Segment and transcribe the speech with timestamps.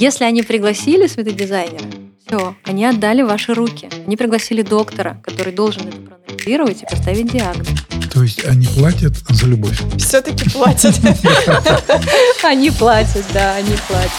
[0.00, 1.84] Если они пригласили светодизайнера,
[2.26, 3.86] все, они отдали ваши руки.
[4.06, 7.68] Они пригласили доктора, который должен это проанализировать и поставить диагноз.
[8.10, 9.78] То есть они платят за любовь?
[9.98, 10.98] Все-таки платят.
[12.42, 14.10] Они платят, да, они платят.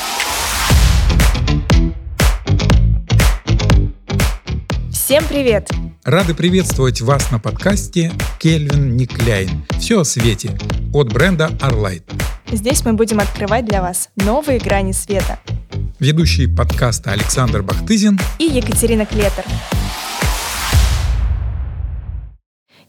[4.94, 5.68] Всем привет!
[6.04, 9.66] Рады приветствовать вас на подкасте «Кельвин Никляйн».
[9.80, 10.52] Все о свете
[10.94, 12.04] от бренда Arlight.
[12.52, 15.40] Здесь мы будем открывать для вас новые грани света.
[16.02, 19.46] Ведущий подкаста Александр Бахтызин и Екатерина Клетер.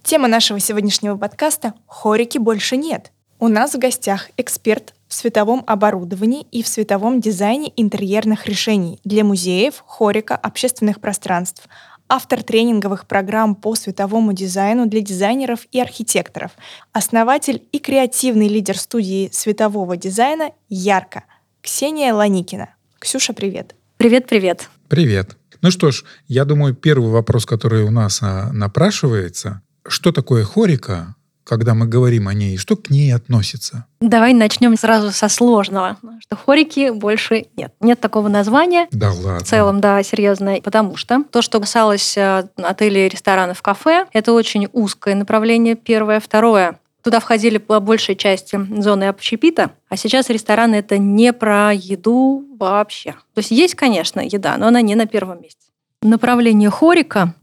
[0.03, 3.13] Тема нашего сегодняшнего подкаста «Хорики больше нет».
[3.39, 9.25] У нас в гостях эксперт в световом оборудовании и в световом дизайне интерьерных решений для
[9.25, 11.69] музеев, хорика, общественных пространств–
[12.09, 16.53] автор тренинговых программ по световому дизайну для дизайнеров и архитекторов,
[16.93, 21.25] основатель и креативный лидер студии светового дизайна «Ярко»
[21.61, 22.71] Ксения Ланикина.
[23.03, 23.75] Ксюша, привет.
[23.97, 24.69] Привет-привет.
[24.87, 25.37] Привет.
[25.61, 31.17] Ну что ж, я думаю, первый вопрос, который у нас а, напрашивается, что такое хорика,
[31.43, 33.87] когда мы говорим о ней, что к ней относится?
[34.01, 37.75] Давай начнем сразу со сложного, что хорики больше нет.
[37.81, 38.87] Нет такого названия.
[38.93, 39.41] Да ладно.
[39.41, 40.61] В целом, да, серьезно.
[40.63, 46.21] Потому что то, что касалось э, отелей, ресторанов, кафе, это очень узкое направление, первое.
[46.21, 52.45] Второе, Туда входили по большей части зоны общепита, а сейчас рестораны это не про еду
[52.59, 53.13] вообще.
[53.35, 55.67] То есть есть, конечно, еда, но она не на первом месте.
[56.01, 57.35] Направление хорика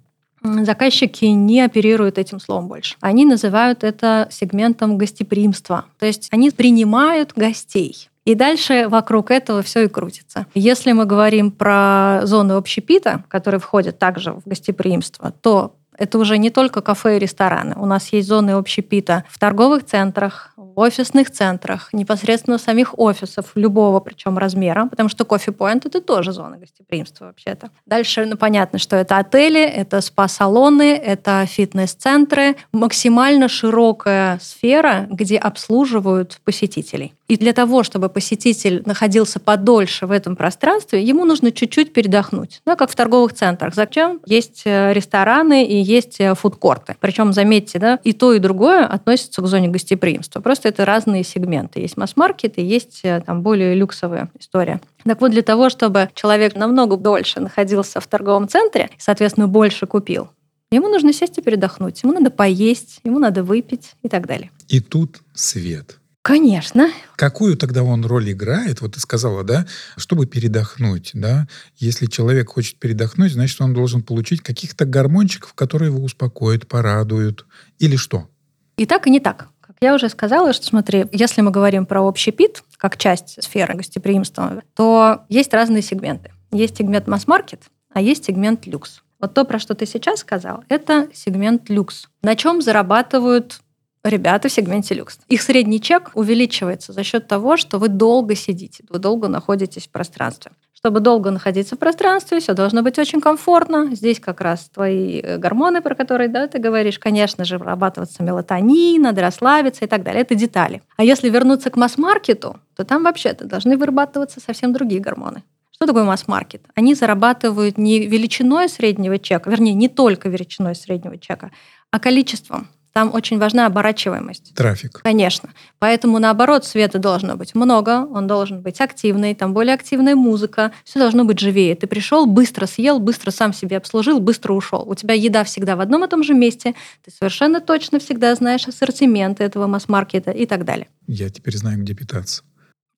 [0.41, 2.95] заказчики не оперируют этим словом больше.
[3.01, 5.85] Они называют это сегментом гостеприимства.
[5.97, 8.09] То есть они принимают гостей.
[8.25, 10.45] И дальше вокруг этого все и крутится.
[10.53, 16.49] Если мы говорим про зоны общепита, которые входят также в гостеприимство, то это уже не
[16.49, 17.75] только кафе и рестораны.
[17.77, 23.99] У нас есть зоны общепита в торговых центрах, в офисных центрах, непосредственно самих офисов любого
[23.99, 27.69] причем размера, потому что кофе-поинт это тоже зона гостеприимства вообще-то.
[27.85, 36.39] Дальше, ну, понятно, что это отели, это спа-салоны, это фитнес-центры, максимально широкая сфера, где обслуживают
[36.45, 37.13] посетителей.
[37.29, 42.61] И для того, чтобы посетитель находился подольше в этом пространстве, ему нужно чуть-чуть передохнуть.
[42.65, 43.75] Да, как в торговых центрах.
[43.75, 44.19] Зачем?
[44.25, 46.95] Есть э, рестораны и есть э, фудкорты.
[46.99, 50.41] Причем, заметьте, да, и то, и другое относится к зоне гостеприимства.
[50.41, 51.81] Просто это разные сегменты.
[51.81, 54.81] Есть масс-маркет и есть э, там более люксовая история.
[55.03, 59.85] Так вот, для того, чтобы человек намного дольше находился в торговом центре, и, соответственно, больше
[59.85, 60.29] купил,
[60.71, 64.49] ему нужно сесть и передохнуть, ему надо поесть, ему надо выпить и так далее.
[64.67, 65.99] И тут свет.
[66.29, 66.91] Конечно.
[67.15, 68.81] Какую тогда он роль играет?
[68.81, 69.65] Вот ты сказала, да,
[69.97, 71.47] чтобы передохнуть, да?
[71.77, 77.47] Если человек хочет передохнуть, значит, он должен получить каких-то гормончиков, которые его успокоят, порадуют.
[77.79, 78.29] Или что?
[78.77, 79.47] И так, и не так.
[79.59, 83.73] Как я уже сказала, что смотри, если мы говорим про общий пит, как часть сферы
[83.73, 86.31] гостеприимства, то есть разные сегменты.
[86.51, 89.01] Есть сегмент масс-маркет, а есть сегмент люкс.
[89.19, 92.07] Вот то, про что ты сейчас сказал, это сегмент люкс.
[92.21, 93.61] На чем зарабатывают
[94.03, 95.19] ребята в сегменте люкс.
[95.27, 99.91] Их средний чек увеличивается за счет того, что вы долго сидите, вы долго находитесь в
[99.91, 100.51] пространстве.
[100.79, 103.93] Чтобы долго находиться в пространстве, все должно быть очень комфортно.
[103.93, 109.01] Здесь как раз твои э, гормоны, про которые да, ты говоришь, конечно же, вырабатываться мелатонин,
[109.01, 110.21] надо расслабиться и так далее.
[110.21, 110.81] Это детали.
[110.95, 115.43] А если вернуться к масс-маркету, то там вообще-то должны вырабатываться совсем другие гормоны.
[115.69, 116.61] Что такое масс-маркет?
[116.75, 121.51] Они зарабатывают не величиной среднего чека, вернее, не только величиной среднего чека,
[121.91, 122.69] а количеством.
[122.93, 124.53] Там очень важна оборачиваемость.
[124.55, 125.01] Трафик.
[125.03, 125.49] Конечно.
[125.77, 130.99] Поэтому, наоборот, света должно быть много, он должен быть активный, там более активная музыка, все
[130.99, 131.75] должно быть живее.
[131.75, 134.83] Ты пришел, быстро съел, быстро сам себе обслужил, быстро ушел.
[134.87, 136.73] У тебя еда всегда в одном и том же месте,
[137.05, 140.87] ты совершенно точно всегда знаешь ассортимент этого масс-маркета и так далее.
[141.07, 142.43] Я теперь знаю, где питаться.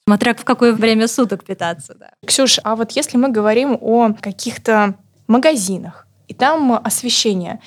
[0.07, 2.11] Смотря в какое время суток питаться, да.
[2.25, 4.95] Ксюш, а вот если мы говорим о каких-то
[5.27, 7.59] магазинах, и там освещение,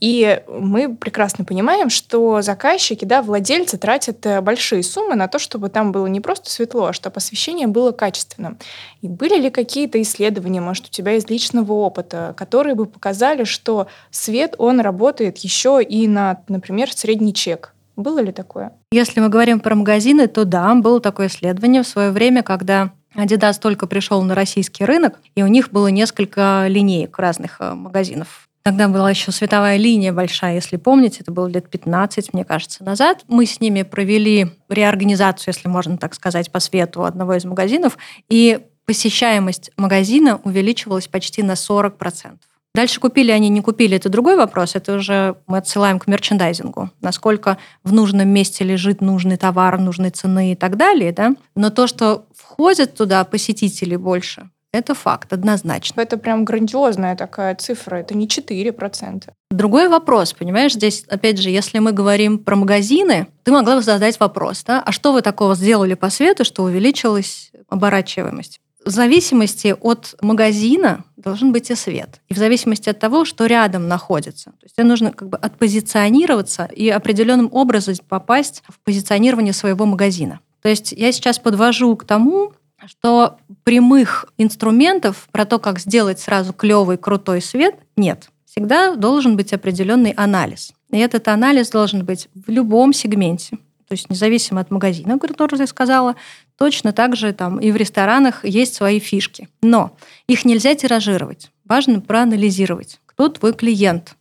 [0.00, 5.70] и мы прекрасно понимаем, что заказчики, да, владельцы тратят э, большие суммы на то, чтобы
[5.70, 8.58] там было не просто светло, а чтобы освещение было качественным.
[9.02, 13.88] И были ли какие-то исследования, может, у тебя из личного опыта, которые бы показали, что
[14.10, 17.74] свет, он работает еще и на, например, средний чек?
[17.96, 18.72] Было ли такое?
[18.92, 23.58] Если мы говорим про магазины, то да, было такое исследование в свое время, когда Adidas
[23.60, 28.86] только пришел на российский рынок, и у них было несколько линеек разных э, магазинов Тогда
[28.86, 33.24] была еще световая линия большая, если помните, это было лет 15, мне кажется, назад.
[33.26, 37.96] Мы с ними провели реорганизацию, если можно так сказать, по свету одного из магазинов,
[38.28, 42.36] и посещаемость магазина увеличивалась почти на 40%.
[42.74, 44.76] Дальше купили они, не купили, это другой вопрос.
[44.76, 46.90] Это уже мы отсылаем к мерчендайзингу.
[47.00, 51.12] Насколько в нужном месте лежит нужный товар, нужной цены и так далее.
[51.12, 51.34] Да?
[51.54, 56.00] Но то, что входит туда посетителей больше, это факт, однозначно.
[56.00, 59.30] Это прям грандиозная такая цифра, это не 4%.
[59.50, 64.20] Другой вопрос, понимаешь, здесь, опять же, если мы говорим про магазины, ты могла бы задать
[64.20, 68.60] вопрос, да, а что вы такого сделали по свету, что увеличилась оборачиваемость?
[68.84, 72.20] В зависимости от магазина должен быть и свет.
[72.28, 74.50] И в зависимости от того, что рядом находится.
[74.52, 80.40] То есть тебе нужно как бы отпозиционироваться и определенным образом попасть в позиционирование своего магазина.
[80.62, 82.52] То есть я сейчас подвожу к тому,
[82.88, 88.30] что прямых инструментов про то, как сделать сразу клевый, крутой свет, нет.
[88.46, 90.72] Всегда должен быть определенный анализ.
[90.90, 93.58] И этот анализ должен быть в любом сегменте.
[93.88, 96.16] То есть независимо от магазина, который я сказала,
[96.56, 99.48] точно так же там и в ресторанах есть свои фишки.
[99.62, 99.96] Но
[100.26, 101.50] их нельзя тиражировать.
[101.64, 104.16] Важно проанализировать, кто твой клиент,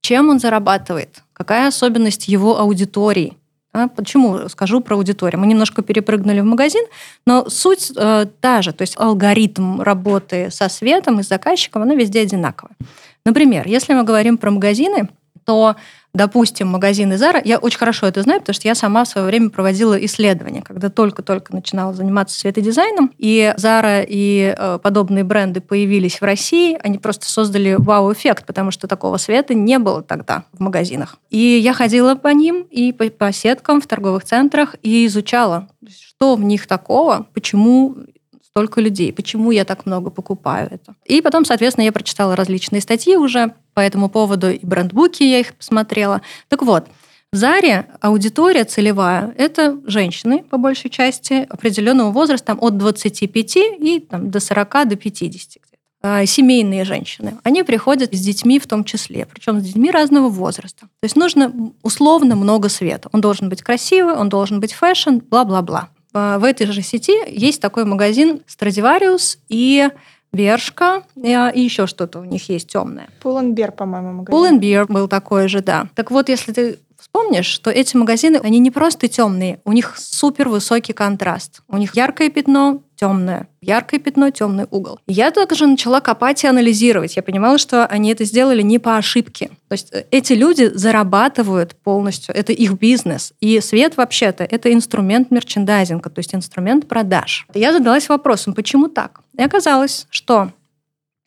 [0.00, 3.36] чем он зарабатывает, какая особенность его аудитории,
[3.88, 5.40] почему скажу про аудиторию?
[5.40, 6.84] Мы немножко перепрыгнули в магазин,
[7.26, 11.94] но суть э, та же, то есть алгоритм работы со светом и с заказчиком, она
[11.94, 12.76] везде одинаковая.
[13.24, 15.08] Например, если мы говорим про магазины,
[15.44, 15.76] то
[16.14, 19.50] допустим, магазины Zara, я очень хорошо это знаю, потому что я сама в свое время
[19.50, 26.24] проводила исследования, когда только-только начинала заниматься светодизайном, и Zara и э, подобные бренды появились в
[26.24, 31.16] России, они просто создали вау-эффект, потому что такого света не было тогда в магазинах.
[31.30, 36.36] И я ходила по ним и по, по сеткам в торговых центрах и изучала, что
[36.36, 37.96] в них такого, почему
[38.52, 40.94] столько людей, почему я так много покупаю это.
[41.06, 45.54] И потом, соответственно, я прочитала различные статьи уже по этому поводу, и брендбуки я их
[45.54, 46.20] посмотрела.
[46.48, 46.86] Так вот,
[47.32, 54.06] в Заре аудитория целевая– это женщины, по большей части, определенного возраста, там, от 25 и
[54.06, 55.62] там, до 40, до 50
[56.02, 60.80] а, семейные женщины, они приходят с детьми в том числе, причем с детьми разного возраста.
[60.80, 63.08] То есть нужно условно много света.
[63.12, 65.88] Он должен быть красивый, он должен быть fashion, бла-бла-бла.
[66.12, 69.88] А, в этой же сети есть такой магазин Stradivarius и
[70.32, 73.08] Бершка и еще что-то у них есть темное.
[73.20, 74.30] Пулленбер, по-моему, магазин.
[74.30, 75.88] Пулленбер был такой же, да.
[75.94, 80.48] Так вот, если ты вспомнишь, что эти магазины, они не просто темные, у них супер
[80.48, 81.62] высокий контраст.
[81.68, 85.00] У них яркое пятно, темное, яркое пятно, темный угол.
[85.08, 87.16] я также начала копать и анализировать.
[87.16, 89.50] Я понимала, что они это сделали не по ошибке.
[89.66, 93.32] То есть э, эти люди зарабатывают полностью, это их бизнес.
[93.40, 97.48] И свет вообще-то это инструмент мерчендайзинга, то есть инструмент продаж.
[97.54, 99.20] Я задалась вопросом, почему так?
[99.36, 100.52] И оказалось, что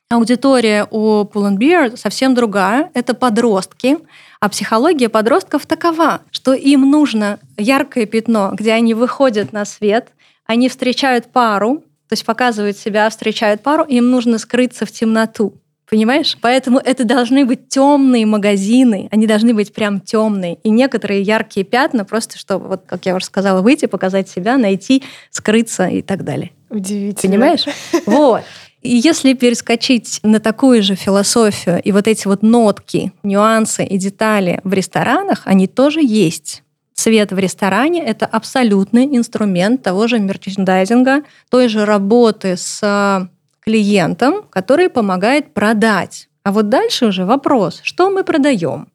[0.09, 2.89] аудитория у Pull&Bear совсем другая.
[2.93, 3.97] Это подростки,
[4.39, 10.11] а психология подростков такова, что им нужно яркое пятно, где они выходят на свет,
[10.45, 15.53] они встречают пару, то есть показывают себя, встречают пару, им нужно скрыться в темноту.
[15.89, 16.35] Понимаешь?
[16.41, 20.55] Поэтому это должны быть темные магазины, они должны быть прям темные.
[20.63, 25.03] И некоторые яркие пятна, просто чтобы, вот как я уже сказала, выйти, показать себя, найти,
[25.29, 26.51] скрыться и так далее.
[26.69, 27.31] Удивительно.
[27.31, 27.65] Понимаешь?
[28.07, 28.43] Вот.
[28.81, 34.61] И если перескочить на такую же философию, и вот эти вот нотки, нюансы и детали
[34.63, 36.61] в ресторанах, они тоже есть.
[36.95, 44.89] Свет в ресторане– это абсолютный инструмент того же мерчендайзинга, той же работы с клиентом, который
[44.89, 46.29] помогает продать.
[46.43, 48.87] А вот дальше уже вопрос, что мы продаем?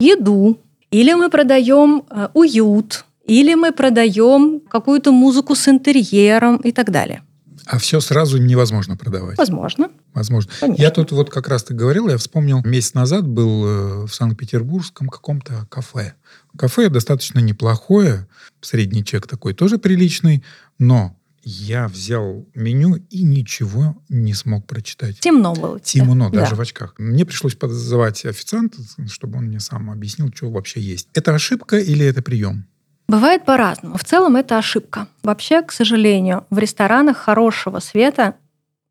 [0.00, 0.58] Еду,
[0.90, 7.22] или мы продаем э, уют, или мы продаем какую-то музыку с интерьером и так далее.
[7.66, 9.36] А все сразу невозможно продавать.
[9.36, 9.90] Возможно.
[10.14, 10.50] Возможно.
[10.58, 10.82] Конечно.
[10.82, 15.08] Я тут вот как раз ты говорил, я вспомнил, месяц назад был э, в Санкт-Петербургском
[15.08, 16.14] каком-то кафе.
[16.58, 18.26] Кафе достаточно неплохое,
[18.60, 20.44] средний чек такой тоже приличный,
[20.78, 25.20] но я взял меню и ничего не смог прочитать.
[25.20, 25.80] Темно было.
[25.80, 26.56] Темно, даже да.
[26.56, 26.94] в очках.
[26.98, 31.08] Мне пришлось позвать официанта, чтобы он мне сам объяснил, что вообще есть.
[31.14, 32.66] Это ошибка или это прием?
[33.08, 33.96] Бывает по-разному.
[33.96, 35.08] В целом это ошибка.
[35.22, 38.34] Вообще, к сожалению, в ресторанах хорошего света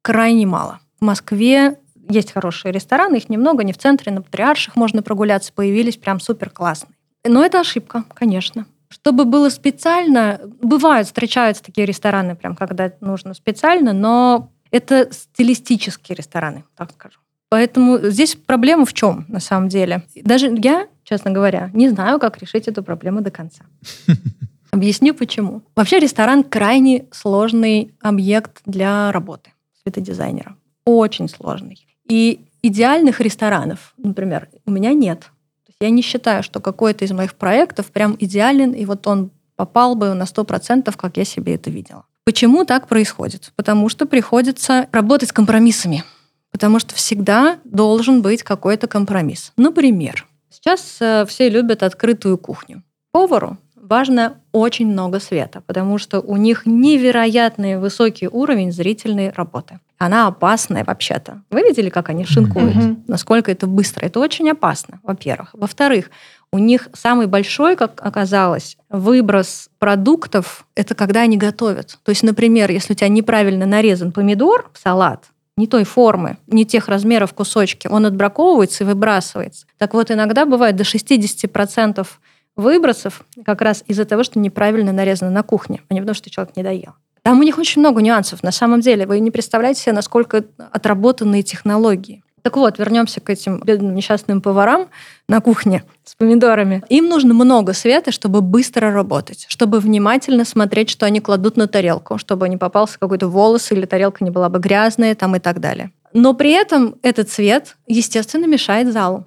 [0.01, 0.79] крайне мало.
[0.99, 1.77] В Москве
[2.09, 6.49] есть хорошие рестораны, их немного, не в центре, на Патриарших можно прогуляться, появились прям супер
[6.49, 6.96] классные.
[7.27, 8.65] Но это ошибка, конечно.
[8.89, 16.63] Чтобы было специально, бывают, встречаются такие рестораны, прям когда нужно специально, но это стилистические рестораны,
[16.75, 17.21] так скажем.
[17.49, 20.03] Поэтому здесь проблема в чем, на самом деле?
[20.15, 23.65] Даже я, честно говоря, не знаю, как решить эту проблему до конца.
[24.71, 25.61] Объясню почему.
[25.75, 30.57] Вообще ресторан крайне сложный объект для работы светодизайнера.
[30.83, 31.87] Очень сложный.
[32.09, 35.31] И идеальных ресторанов, например, у меня нет.
[35.79, 40.13] Я не считаю, что какой-то из моих проектов прям идеален, и вот он попал бы
[40.13, 42.05] на 100%, как я себе это видела.
[42.25, 43.53] Почему так происходит?
[43.55, 46.03] Потому что приходится работать с компромиссами
[46.51, 49.51] Потому что всегда должен быть какой-то компромисс.
[49.57, 52.83] Например, сейчас э, все любят открытую кухню.
[53.11, 59.79] Повару важно очень много света, потому что у них невероятный высокий уровень зрительной работы.
[59.97, 61.41] Она опасная вообще-то.
[61.49, 62.75] Вы видели, как они шинкуют?
[62.75, 63.03] Mm-hmm.
[63.07, 64.05] Насколько это быстро?
[64.05, 65.49] Это очень опасно, во-первых.
[65.53, 66.11] Во-вторых,
[66.51, 71.97] у них самый большой, как оказалось, выброс продуктов– это когда они готовят.
[72.03, 75.25] То есть, например, если у тебя неправильно нарезан помидор в салат,
[75.57, 79.65] не той формы, не тех размеров кусочки, он отбраковывается и выбрасывается.
[79.77, 82.07] Так вот, иногда бывает до 60%
[82.55, 86.55] выбросов как раз из-за того, что неправильно нарезано на кухне, а не потому, что человек
[86.55, 86.93] не доел.
[87.27, 88.41] Там у них очень много нюансов.
[88.41, 92.23] На самом деле, вы не представляете себе, насколько отработанные технологии.
[92.41, 94.87] Так вот, вернемся к этим бедным несчастным поварам
[95.27, 96.85] на кухне с помидорами.
[96.87, 102.17] Им нужно много света, чтобы быстро работать, чтобы внимательно смотреть, что они кладут на тарелку,
[102.17, 105.91] чтобы не попался какой-то волос или тарелка не была бы грязная там и так далее.
[106.13, 109.25] Но при этом этот цвет, естественно, мешает залу.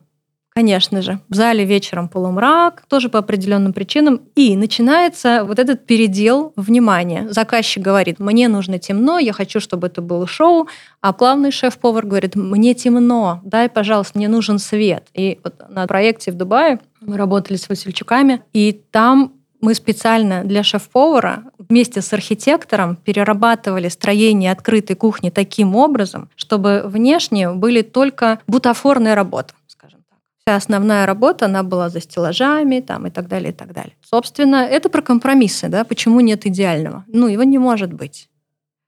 [0.52, 4.20] Конечно же, в зале вечером полумрак, тоже по определенным причинам.
[4.34, 7.28] И начинается вот этот передел внимания.
[7.30, 10.66] Заказчик говорит, мне нужно темно, я хочу, чтобы это было шоу.
[11.00, 15.06] А главный шеф-повар говорит, мне темно, дай, пожалуйста, мне нужен свет.
[15.14, 20.64] И вот на проекте в Дубае мы работали с Васильчуками, и там мы специально для
[20.64, 29.14] шеф-повара вместе с архитектором перерабатывали строение открытой кухни таким образом, чтобы внешне были только бутафорные
[29.14, 29.54] работы
[30.50, 33.92] вся основная работа, она была за стеллажами там, и так далее, и так далее.
[34.02, 37.04] Собственно, это про компромиссы, да, почему нет идеального.
[37.06, 38.28] Ну, его не может быть.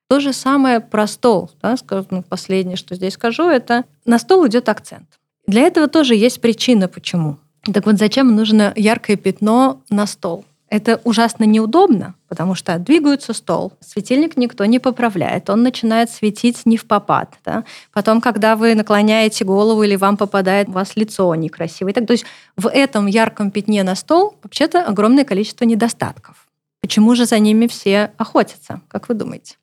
[0.09, 1.51] То же самое про стол.
[1.63, 5.21] Да, скажу, ну, последнее, что здесь скажу, это на стол идет акцент.
[5.47, 7.37] Для этого тоже есть причина, почему.
[7.73, 10.45] Так вот, зачем нужно яркое пятно на стол?
[10.73, 16.79] Это ужасно неудобно, потому что двигается стол, светильник никто не поправляет, он начинает светить не
[16.79, 17.35] в попад.
[17.45, 17.65] Да?
[17.93, 21.93] Потом, когда вы наклоняете голову или вам попадает у вас лицо некрасивое.
[21.93, 22.25] Так, то есть
[22.57, 26.49] в этом ярком пятне на стол вообще-то огромное количество недостатков.
[26.81, 29.57] Почему же за ними все охотятся, как вы думаете?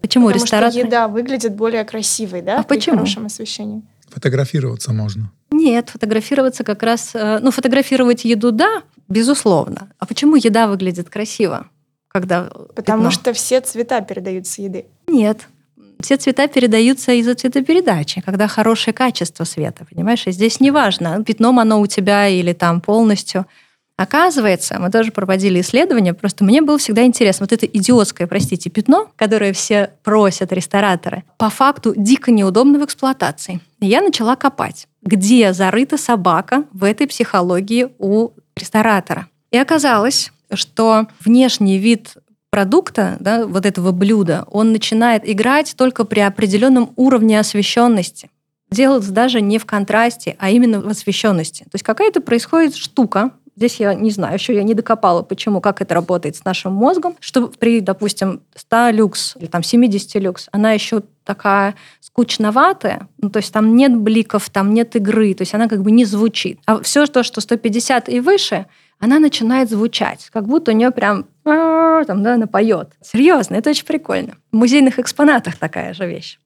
[0.00, 0.72] Почему Потому рестораны...
[0.72, 2.96] что еда выглядит более красивой, да, а при почему?
[2.96, 3.82] хорошем освещении?
[4.08, 5.30] Фотографироваться можно.
[5.52, 7.12] Нет, фотографироваться как раз...
[7.14, 8.82] Э, ну, фотографировать еду, да,
[9.12, 9.90] Безусловно.
[9.98, 11.66] А почему еда выглядит красиво?
[12.08, 12.44] Когда
[12.74, 13.10] Потому пятно?
[13.10, 14.86] что все цвета передаются еды.
[15.06, 15.48] Нет.
[16.00, 20.26] Все цвета передаются из-за цветопередачи, когда хорошее качество света, понимаешь?
[20.26, 23.46] И здесь не важно, пятном оно у тебя или там полностью.
[23.96, 29.08] Оказывается, мы тоже проводили исследования, просто мне было всегда интересно, вот это идиотское, простите, пятно,
[29.16, 33.60] которое все просят рестораторы, по факту дико неудобно в эксплуатации.
[33.80, 39.28] Я начала копать, где зарыта собака в этой психологии у ресторатора.
[39.50, 42.14] И оказалось, что внешний вид
[42.50, 48.30] продукта, да, вот этого блюда, он начинает играть только при определенном уровне освещенности.
[48.70, 51.64] Делается даже не в контрасте, а именно в освещенности.
[51.64, 55.80] То есть какая-то происходит штука, Здесь я не знаю, еще я не докопала, почему, как
[55.82, 60.72] это работает с нашим мозгом, что при, допустим, 100 люкс или там 70 люкс, она
[60.72, 65.68] еще такая скучноватая, ну, то есть там нет бликов, там нет игры, то есть она
[65.68, 66.60] как бы не звучит.
[66.66, 68.66] А все то, что 150 и выше,
[68.98, 72.92] она начинает звучать, как будто у нее прям там, да, она поет.
[73.00, 74.36] Серьезно, это очень прикольно.
[74.50, 76.38] В музейных экспонатах такая же вещь.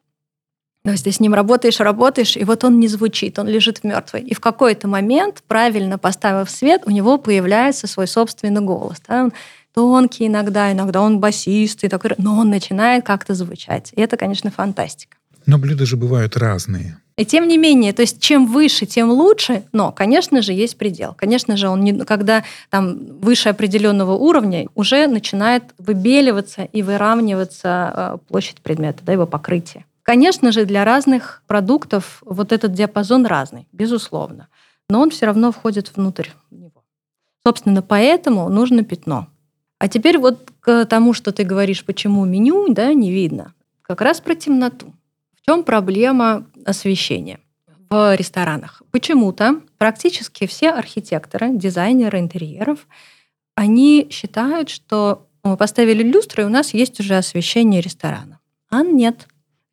[0.87, 3.85] То есть ты с ним работаешь, работаешь, и вот он не звучит, он лежит в
[3.85, 4.21] мертвой.
[4.21, 8.99] И в какой-то момент, правильно поставив свет, у него появляется свой собственный голос.
[9.09, 9.25] Да?
[9.25, 9.33] Он
[9.75, 13.93] тонкий иногда, иногда он басистый, такой, но он начинает как-то звучать.
[13.97, 15.17] И это, конечно, фантастика.
[15.45, 16.99] Но блюда же бывают разные.
[17.17, 21.15] И тем не менее, то есть чем выше, тем лучше, но, конечно же, есть предел.
[21.15, 28.19] Конечно же, он не, когда там выше определенного уровня уже начинает выбеливаться и выравниваться э,
[28.29, 29.85] площадь предмета, да, его покрытие.
[30.07, 34.47] Конечно же, для разных продуктов вот этот диапазон разный, безусловно.
[34.89, 36.85] Но он все равно входит внутрь него.
[37.45, 39.27] Собственно, поэтому нужно пятно.
[39.81, 43.53] А теперь вот к тому, что ты говоришь, почему меню да, не видно.
[43.83, 44.95] Как раз про темноту.
[45.35, 47.41] В чем проблема освещения
[47.91, 48.83] в ресторанах?
[48.93, 52.87] Почему-то практически все архитекторы, дизайнеры интерьеров,
[53.57, 58.39] они считают, что мы поставили люстру, и у нас есть уже освещение ресторана.
[58.71, 59.27] А нет.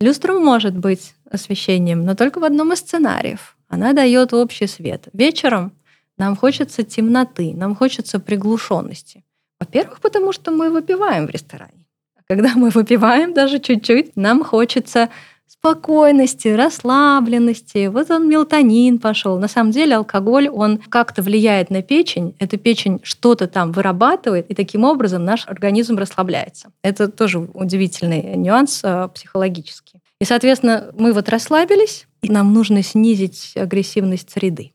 [0.03, 3.55] Люстра может быть освещением, но только в одном из сценариев.
[3.69, 5.07] Она дает общий свет.
[5.13, 5.71] Вечером
[6.17, 9.23] нам хочется темноты, нам хочется приглушенности.
[9.61, 11.85] Во-первых, потому что мы выпиваем в ресторане.
[12.17, 15.07] А когда мы выпиваем даже чуть-чуть, нам хочется
[15.53, 17.87] спокойности, расслабленности.
[17.87, 19.37] Вот он мелатонин пошел.
[19.39, 22.35] На самом деле алкоголь, он как-то влияет на печень.
[22.39, 26.71] Эта печень что-то там вырабатывает, и таким образом наш организм расслабляется.
[26.81, 30.01] Это тоже удивительный нюанс э, психологический.
[30.19, 34.71] И, соответственно, мы вот расслабились, и нам нужно снизить агрессивность среды.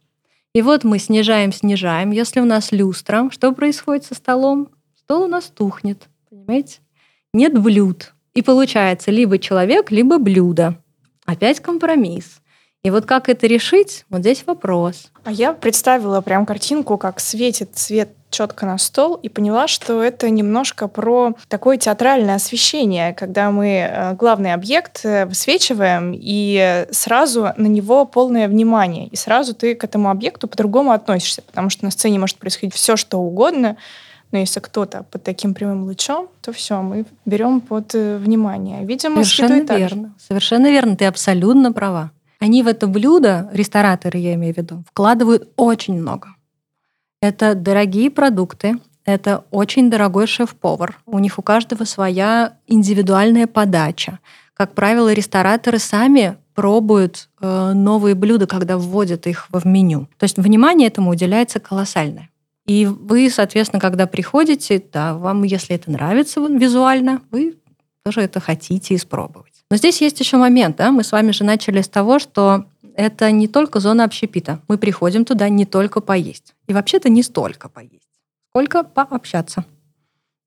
[0.54, 2.12] И вот мы снижаем, снижаем.
[2.12, 4.68] Если у нас люстра, что происходит со столом?
[4.96, 6.78] Стол у нас тухнет, понимаете?
[7.34, 8.14] Нет блюд.
[8.38, 10.76] И получается либо человек, либо блюдо.
[11.26, 12.36] Опять компромисс.
[12.84, 15.10] И вот как это решить, вот здесь вопрос.
[15.24, 20.30] А я представила прям картинку, как светит свет четко на стол и поняла, что это
[20.30, 27.66] немножко про такое театральное освещение, когда мы э, главный объект э, высвечиваем, и сразу на
[27.66, 29.08] него полное внимание.
[29.08, 32.94] И сразу ты к этому объекту по-другому относишься, потому что на сцене может происходить все,
[32.94, 33.76] что угодно,
[34.30, 38.84] но если кто-то под таким прямым лучом, то все, мы берем под э, внимание.
[38.84, 40.14] Видимо, Совершенно верно.
[40.18, 40.96] Совершенно верно.
[40.96, 42.10] Ты абсолютно права.
[42.40, 46.28] Они в это блюдо, рестораторы я имею в виду, вкладывают очень много.
[47.20, 50.98] Это дорогие продукты, это очень дорогой шеф-повар.
[51.06, 54.20] У них у каждого своя индивидуальная подача.
[54.54, 60.08] Как правило, рестораторы сами пробуют э, новые блюда, когда вводят их в меню.
[60.18, 62.30] То есть внимание этому уделяется колоссальное.
[62.68, 67.56] И вы, соответственно, когда приходите, да, вам, если это нравится визуально, вы
[68.04, 69.64] тоже это хотите испробовать.
[69.70, 73.30] Но здесь есть еще момент, да, мы с вами же начали с того, что это
[73.30, 74.60] не только зона общепита.
[74.68, 76.54] Мы приходим туда не только поесть.
[76.66, 78.08] И вообще-то не столько поесть,
[78.50, 79.64] сколько пообщаться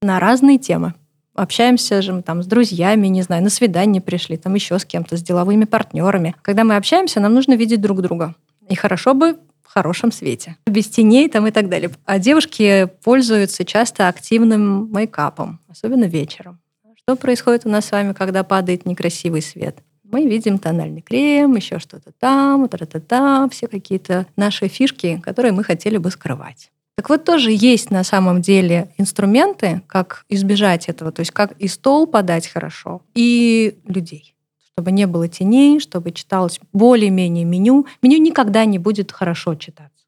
[0.04, 0.94] на разные темы.
[1.34, 5.18] Общаемся же мы там с друзьями, не знаю, на свидание пришли, там еще с кем-то,
[5.18, 6.36] с деловыми партнерами.
[6.44, 8.36] Когда мы общаемся, нам нужно видеть друг друга.
[8.70, 9.38] И хорошо бы
[9.72, 11.92] в хорошем свете, без теней там и так далее.
[12.04, 16.60] А девушки пользуются часто активным мейкапом, особенно вечером.
[16.98, 19.78] Что происходит у нас с вами, когда падает некрасивый свет?
[20.04, 25.96] Мы видим тональный крем, еще что-то там, та-та-та, все какие-то наши фишки, которые мы хотели
[25.96, 26.70] бы скрывать.
[26.98, 31.70] Так вот, тоже есть на самом деле инструменты, как избежать этого, то есть как и
[31.70, 34.36] стол подать хорошо, и людей
[34.82, 37.86] чтобы не было теней, чтобы читалось более-менее меню.
[38.02, 40.06] Меню никогда не будет хорошо читаться.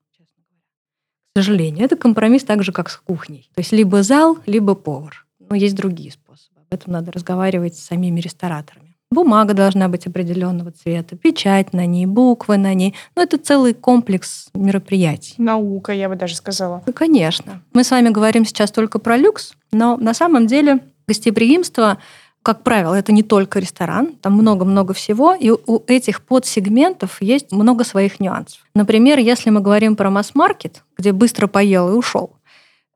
[1.35, 3.51] К сожалению, это компромисс так же, как с кухней.
[3.53, 5.27] То есть либо зал, либо повар.
[5.47, 6.61] Но есть другие способы.
[6.61, 8.95] Об этом надо разговаривать с самими рестораторами.
[9.11, 12.95] Бумага должна быть определенного цвета, печать на ней, буквы на ней.
[13.15, 15.35] Ну, это целый комплекс мероприятий.
[15.37, 16.81] Наука, я бы даже сказала.
[16.87, 17.61] Ну, конечно.
[17.73, 21.99] Мы с вами говорим сейчас только про люкс, но на самом деле гостеприимство
[22.43, 27.85] как правило, это не только ресторан, там много-много всего, и у этих подсегментов есть много
[27.85, 28.61] своих нюансов.
[28.75, 32.35] Например, если мы говорим про масс-маркет, где быстро поел и ушел,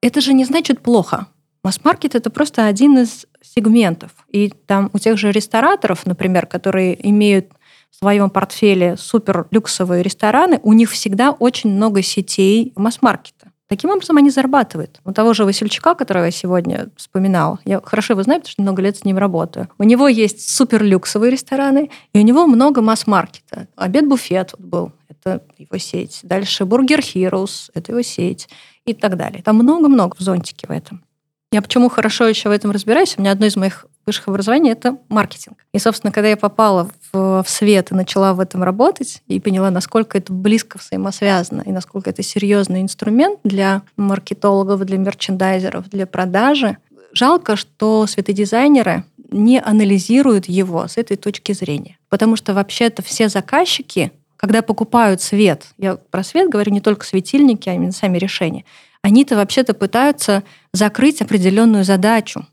[0.02, 1.28] это же не значит плохо.
[1.64, 4.12] Масс-маркет– это просто один из сегментов.
[4.30, 7.48] И там у тех же рестораторов, например, которые имеют
[7.90, 13.37] в своем портфеле супер люксовые рестораны, у них всегда очень много сетей масс-маркета.
[13.68, 15.02] Таким образом они зарабатывают.
[15.04, 18.82] У того же Васильчака, которого я сегодня вспоминал, я хорошо его знаю, потому что много
[18.82, 19.68] лет с ним работаю.
[19.78, 23.68] У него есть супер люксовые рестораны, и у него много масс-маркета.
[23.76, 26.22] Обед-буфет был, это его сеть.
[26.24, 28.48] Дальше Бургер Heroes, это его сеть
[28.86, 29.44] и так далее.
[29.44, 31.04] Там много-много в зонтике в этом.
[31.52, 33.16] Я почему хорошо еще в этом разбираюсь?
[33.18, 35.58] У меня одно из моих высших образований– это маркетинг.
[35.74, 39.70] И, собственно, когда я попала в, в свет и начала в этом работать, и поняла,
[39.70, 46.78] насколько это близко взаимосвязано, и насколько это серьезный инструмент для маркетологов, для мерчендайзеров, для продажи,
[47.14, 51.98] жалко, что светодизайнеры не анализируют его с этой точки зрения.
[52.10, 57.68] Потому что вообще-то все заказчики, когда покупают свет, я про свет говорю не только светильники,
[57.70, 58.64] а именно сами решения–
[59.08, 60.44] они-то вообще-то пытаются
[60.74, 62.46] закрыть определенную задачу.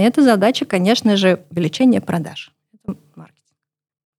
[0.00, 2.52] И эта задача, конечно же, увеличение продаж.
[2.72, 3.44] Это маркетинг.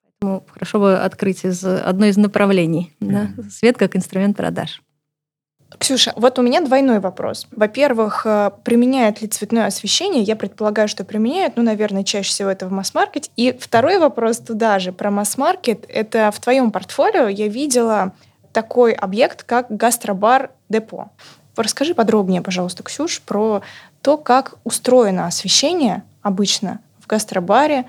[0.03, 2.93] Поэтому хорошо бы открыть из одно из направлений.
[2.99, 3.31] Да?
[3.49, 4.81] Свет как инструмент продаж.
[5.79, 7.47] Ксюша, вот у меня двойной вопрос.
[7.51, 10.21] Во-первых, э, применяет ли цветное освещение?
[10.21, 13.31] Я предполагаю, что применяют, ну, наверное, чаще всего это в масс-маркете.
[13.37, 15.85] И второй вопрос туда же, про масс-маркет.
[15.87, 18.13] Это в твоем портфолио я видела
[18.51, 21.09] такой объект, как гастробар депо.
[21.55, 23.61] Расскажи подробнее, пожалуйста, Ксюш, про
[24.01, 27.85] то, как устроено освещение обычно в гастробаре,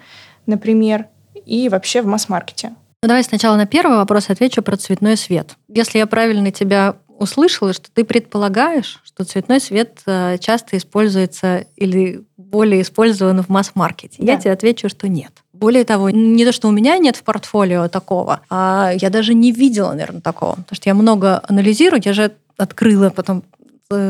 [0.47, 1.07] например,
[1.47, 2.75] и вообще в масс-маркете.
[3.03, 5.57] Ну, давай сначала на первый вопрос отвечу про цветной свет.
[5.69, 12.25] Если я правильно тебя услышала, что ты предполагаешь, что цветной свет э, часто используется или
[12.37, 14.17] более использован в масс-маркете.
[14.19, 14.33] Да.
[14.33, 15.33] Я тебе отвечу, что нет.
[15.53, 19.53] Более того, не то, что у меня нет в портфолио такого, а я даже не
[19.53, 20.57] видела, наверное, такого.
[20.57, 23.45] Потому что я много анализирую, я же открыла потом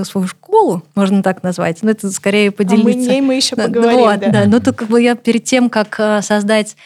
[0.05, 2.91] свою школу, можно так назвать, но это скорее поделиться.
[2.91, 4.01] А мы ней мы еще поговорим.
[4.01, 4.29] Вот, да.
[4.31, 4.45] да.
[4.47, 6.77] Но то как бы я перед тем, как э, создать,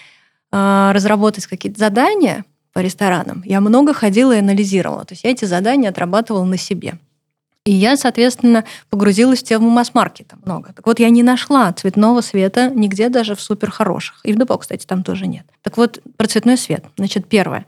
[0.53, 5.05] э, разработать какие-то задания по ресторанам, я много ходила и анализировала.
[5.05, 6.99] То есть я эти задания отрабатывала на себе.
[7.67, 10.73] И я, соответственно, погрузилась в тему масс-маркета много.
[10.73, 14.21] Так вот, я не нашла цветного света нигде даже в супер хороших.
[14.23, 15.45] И в Депо, кстати, там тоже нет.
[15.63, 16.85] Так вот, про цветной свет.
[16.97, 17.67] Значит, первое.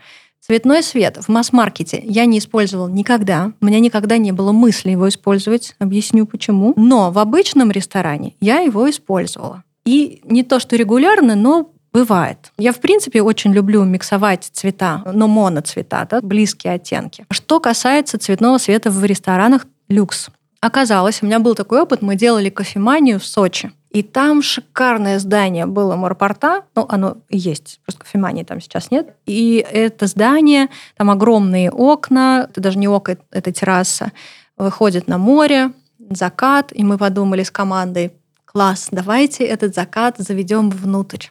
[0.50, 3.52] Цветной свет в масс-маркете я не использовала никогда.
[3.60, 5.74] У меня никогда не было мысли его использовать.
[5.78, 6.72] Объясню почему.
[6.74, 9.62] Но в обычном ресторане я его использовала.
[9.84, 12.52] И не то, что регулярно, но Бывает.
[12.58, 17.24] Я, в принципе, очень люблю миксовать цвета, но моноцвета, да, близкие оттенки.
[17.30, 20.28] Что касается цветного света в ресторанах люкс.
[20.60, 23.72] Оказалось, у меня был такой опыт, мы делали кофеманию в Сочи.
[23.90, 29.16] И там шикарное здание было морпорта, ну, оно есть, просто кофемании там сейчас нет.
[29.24, 34.12] И это здание, там огромные окна, это даже не окна, это терраса,
[34.56, 35.72] выходит на море,
[36.10, 38.12] закат, и мы подумали с командой,
[38.44, 41.28] класс, давайте этот закат заведем внутрь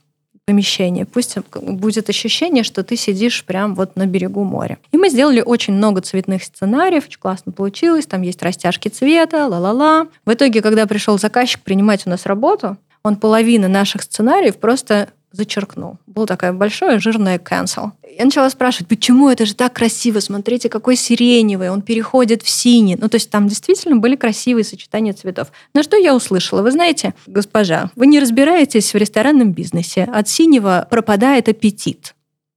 [0.47, 1.05] помещение.
[1.05, 4.77] Пусть будет ощущение, что ты сидишь прям вот на берегу моря.
[4.93, 8.05] И мы сделали очень много цветных сценариев, очень классно получилось.
[8.05, 10.07] Там есть растяжки цвета, ла-ла-ла.
[10.25, 15.97] В итоге, когда пришел заказчик принимать у нас работу, он половину наших сценариев просто зачеркнул.
[16.07, 17.91] Было такое большое жирное cancel.
[18.17, 22.95] Я начала спрашивать, почему это же так красиво, смотрите, какой сиреневый, он переходит в синий.
[22.95, 25.49] Ну, то есть там действительно были красивые сочетания цветов.
[25.73, 26.61] На что я услышала?
[26.61, 30.03] Вы знаете, госпожа, вы не разбираетесь в ресторанном бизнесе.
[30.03, 32.15] От синего пропадает аппетит.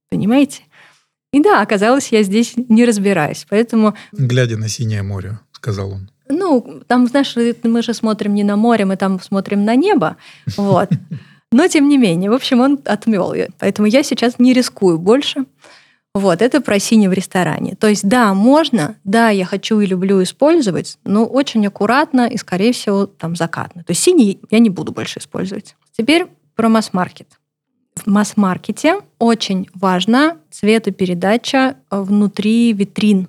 [0.09, 0.63] Понимаете?
[1.33, 3.45] И да, оказалось, я здесь не разбираюсь.
[3.49, 3.95] Поэтому...
[4.11, 6.09] Глядя на синее море, сказал он.
[6.27, 10.17] Ну, там, знаешь, мы же смотрим не на море, мы там смотрим на небо.
[10.57, 10.89] Вот.
[11.51, 13.49] Но тем не менее, в общем, он отмел ее.
[13.59, 15.45] Поэтому я сейчас не рискую больше.
[16.13, 17.75] Вот, это про синий в ресторане.
[17.75, 22.73] То есть, да, можно, да, я хочу и люблю использовать, но очень аккуратно и, скорее
[22.73, 23.83] всего, там закатно.
[23.83, 25.75] То есть синий я не буду больше использовать.
[25.97, 27.27] Теперь про масс-маркет.
[27.95, 33.27] В масс-маркете очень важна цветопередача внутри витрин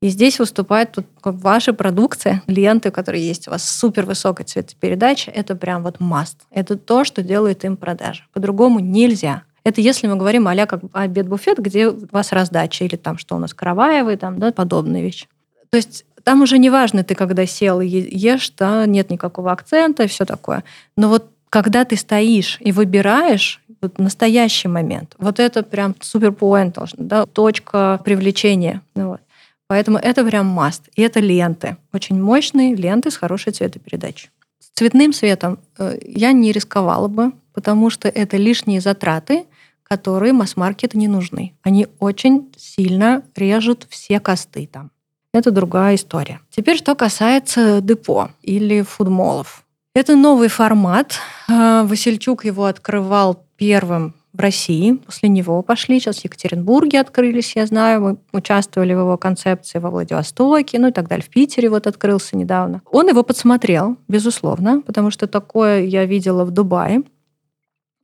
[0.00, 5.56] и здесь выступает тут ваша продукция, ленты, которые есть у вас, супер высокая цветопередача, это
[5.56, 6.36] прям вот must.
[6.50, 8.24] Это то, что делает им продажи.
[8.32, 9.42] По-другому нельзя.
[9.64, 13.38] Это если мы говорим а как обед-буфет, где у вас раздача, или там что у
[13.38, 15.26] нас, караваевый, там, да, подобные вещи.
[15.70, 20.04] То есть там уже не важно, ты когда сел и ешь, да, нет никакого акцента
[20.04, 20.62] и все такое.
[20.96, 26.74] Но вот когда ты стоишь и выбираешь, вот настоящий момент, вот это прям супер поинт
[26.74, 28.82] должен, да, точка привлечения.
[28.94, 29.20] Ну, вот.
[29.68, 30.88] Поэтому это прям маст.
[30.96, 31.76] И это ленты.
[31.92, 34.30] Очень мощные ленты с хорошей цветопередачей.
[34.58, 39.44] С цветным светом э, я не рисковала бы, потому что это лишние затраты,
[39.82, 41.54] которые масс-маркету не нужны.
[41.62, 44.90] Они очень сильно режут все косты там.
[45.34, 46.40] Это другая история.
[46.50, 49.64] Теперь, что касается депо или фудмолов.
[49.94, 51.18] Это новый формат.
[51.48, 54.92] Э, Васильчук его открывал первым в России.
[54.92, 55.98] После него пошли.
[56.00, 58.02] Сейчас в Екатеринбурге открылись, я знаю.
[58.02, 61.24] Мы участвовали в его концепции во Владивостоке, ну и так далее.
[61.24, 62.82] В Питере вот открылся недавно.
[62.90, 67.02] Он его подсмотрел, безусловно, потому что такое я видела в Дубае.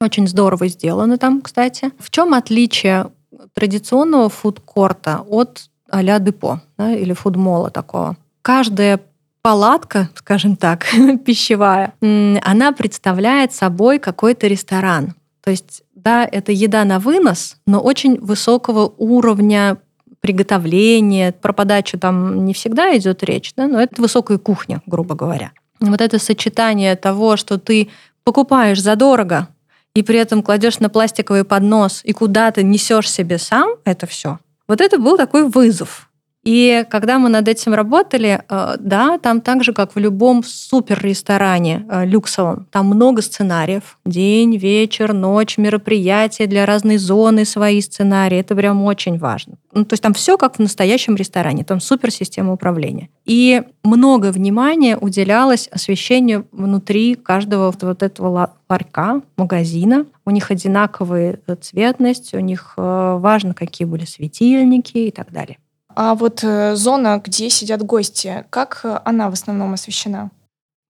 [0.01, 1.93] Очень здорово сделано там, кстати.
[1.99, 3.11] В чем отличие
[3.53, 8.17] традиционного фудкорта от а-ля депо да, или фудмола такого?
[8.43, 9.01] Каждая
[9.43, 10.87] палатка, скажем так,
[11.25, 15.15] пищевая, она представляет собой какой-то ресторан.
[15.43, 19.79] То есть да, это еда на вынос, но очень высокого уровня
[20.21, 25.53] приготовления, про подачу там не всегда идет речь, да, но это высокая кухня, грубо говоря.
[25.81, 27.91] Вот это сочетание того, что ты
[28.23, 29.49] покупаешь задорого
[29.95, 34.39] и при этом кладешь на пластиковый поднос и куда ты несешь себе сам это все,
[34.67, 36.11] вот это был такой вызов.
[36.45, 41.87] И когда мы над этим работали, э, да, там так же, как в любом супер-ресторане
[41.89, 43.99] э, люксовом, там много сценариев.
[44.05, 48.39] День, вечер, ночь, мероприятия для разной зоны, свои сценарии.
[48.39, 49.55] Это прям очень важно.
[49.73, 53.09] Ну, то есть там все как в настоящем ресторане, там супер-система управления.
[53.25, 60.07] И много внимания уделялось освещению внутри каждого вот этого ларька, магазина.
[60.27, 65.59] У них одинаковая цветность, у них э, важно, какие были светильники и так далее.
[65.95, 70.31] А вот э, зона, где сидят гости, как э, она в основном освещена?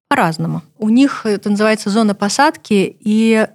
[0.09, 0.63] По-разному.
[0.79, 3.47] У них это называется зона посадки, и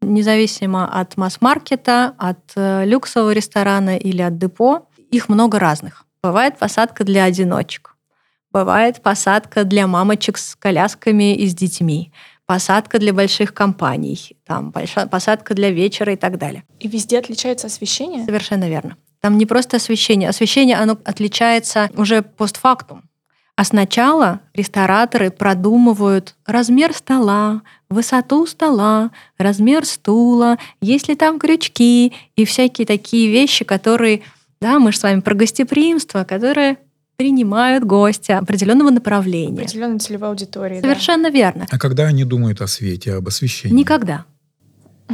[0.00, 6.04] независимо от масс-маркета, от э, люксового ресторана или от депо, их много разных.
[6.22, 7.96] Бывает посадка для одиночек,
[8.50, 12.12] бывает посадка для мамочек с колясками и с детьми,
[12.46, 16.64] посадка для больших компаний, там, большая посадка для вечера и так далее.
[16.80, 18.24] И везде отличается освещение?
[18.24, 18.96] Совершенно верно.
[19.20, 20.28] Там не просто освещение.
[20.28, 23.02] Освещение, оно отличается уже постфактум.
[23.56, 32.44] А сначала рестораторы продумывают размер стола, высоту стола, размер стула, есть ли там крючки и
[32.44, 34.22] всякие такие вещи, которые,
[34.60, 36.78] да, мы же с вами про гостеприимство, которые
[37.16, 39.62] принимают гостя определенного направления.
[39.62, 40.80] Определенная целевая аудитория.
[40.80, 41.30] Совершенно да.
[41.30, 41.66] верно.
[41.68, 43.74] А когда они думают о свете, об освещении?
[43.74, 44.24] Никогда.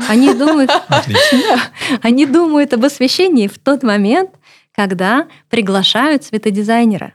[0.09, 0.71] Они думают,
[2.03, 4.31] они думают об освещении в тот момент,
[4.75, 7.15] когда приглашают светодизайнера.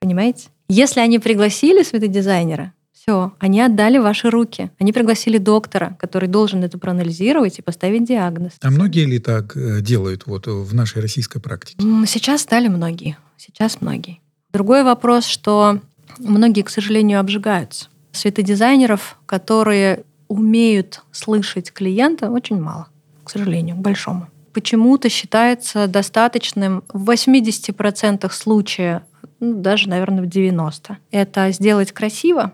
[0.00, 0.48] Понимаете?
[0.68, 4.70] Если они пригласили светодизайнера, все, они отдали ваши руки.
[4.80, 8.54] Они пригласили доктора, который должен это проанализировать и поставить диагноз.
[8.60, 11.78] А многие ли так э, делают вот в нашей российской практике?
[12.06, 13.16] Сейчас стали многие.
[13.36, 14.20] Сейчас многие.
[14.52, 15.80] Другой вопрос, что
[16.18, 17.88] многие, к сожалению, обжигаются.
[18.10, 22.88] Светодизайнеров, которые умеют слышать клиента, очень мало,
[23.24, 24.28] к сожалению, к большому.
[24.52, 29.02] Почему-то считается достаточным в 80% случаев,
[29.40, 30.96] ну, даже, наверное, в 90%.
[31.10, 32.52] Это сделать красиво,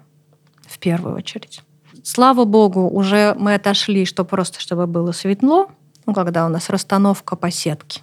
[0.66, 1.62] в первую очередь.
[2.02, 5.70] Слава богу, уже мы отошли, что просто чтобы было светло,
[6.06, 8.00] ну, когда у нас расстановка по сетке,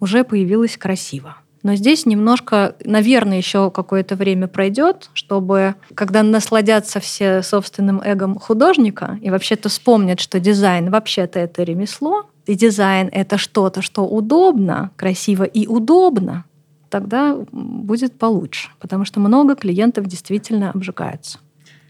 [0.00, 1.36] уже появилось красиво.
[1.62, 9.18] Но здесь немножко, наверное, еще какое-то время пройдет, чтобы, когда насладятся все собственным эгом художника
[9.20, 15.44] и вообще-то вспомнят, что дизайн вообще-то это ремесло, и дизайн это что-то, что удобно, красиво
[15.44, 16.44] и удобно,
[16.88, 21.38] тогда будет получше, потому что много клиентов действительно обжигаются.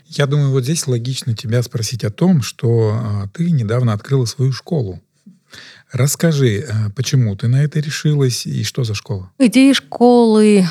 [0.07, 4.53] Я думаю, вот здесь логично тебя спросить о том, что а, ты недавно открыла свою
[4.53, 5.03] школу.
[5.93, 9.31] Расскажи, а, почему ты на это решилась и что за школа?
[9.39, 10.67] Идея школы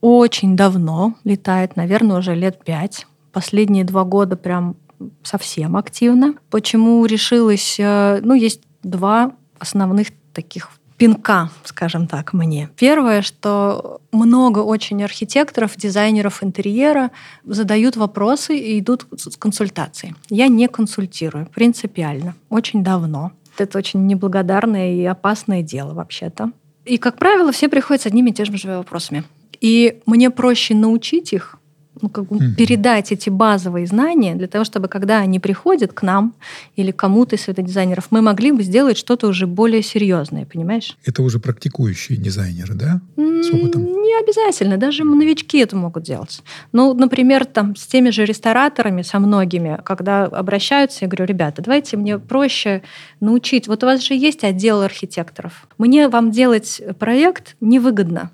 [0.00, 3.06] очень давно летает, наверное, уже лет пять.
[3.32, 4.76] Последние два года прям
[5.22, 6.34] совсем активно.
[6.50, 7.76] Почему решилась?
[7.78, 12.70] Э, ну, есть два основных таких пинка, скажем так, мне.
[12.76, 17.10] Первое, что много очень архитекторов, дизайнеров интерьера
[17.44, 20.14] задают вопросы и идут с консультацией.
[20.30, 23.32] Я не консультирую принципиально, очень давно.
[23.58, 26.50] Это очень неблагодарное и опасное дело вообще-то.
[26.84, 29.24] И, как правило, все приходят с одними и теми же вопросами.
[29.60, 31.56] И мне проще научить их,
[32.04, 32.54] ну, как бы mm-hmm.
[32.56, 36.34] передать эти базовые знания для того, чтобы когда они приходят к нам
[36.76, 40.98] или кому-то из светодизайнеров, мы могли бы сделать что-то уже более серьезное, понимаешь?
[41.06, 43.00] Это уже практикующие дизайнеры, да?
[43.16, 43.84] С опытом?
[43.84, 46.42] Не обязательно, даже новички это могут делать.
[46.72, 51.96] Ну, например, там с теми же рестораторами, со многими, когда обращаются, я говорю, ребята, давайте
[51.96, 52.82] мне проще
[53.20, 53.66] научить.
[53.66, 55.66] Вот у вас же есть отдел архитекторов.
[55.78, 58.30] Мне вам делать проект невыгодно.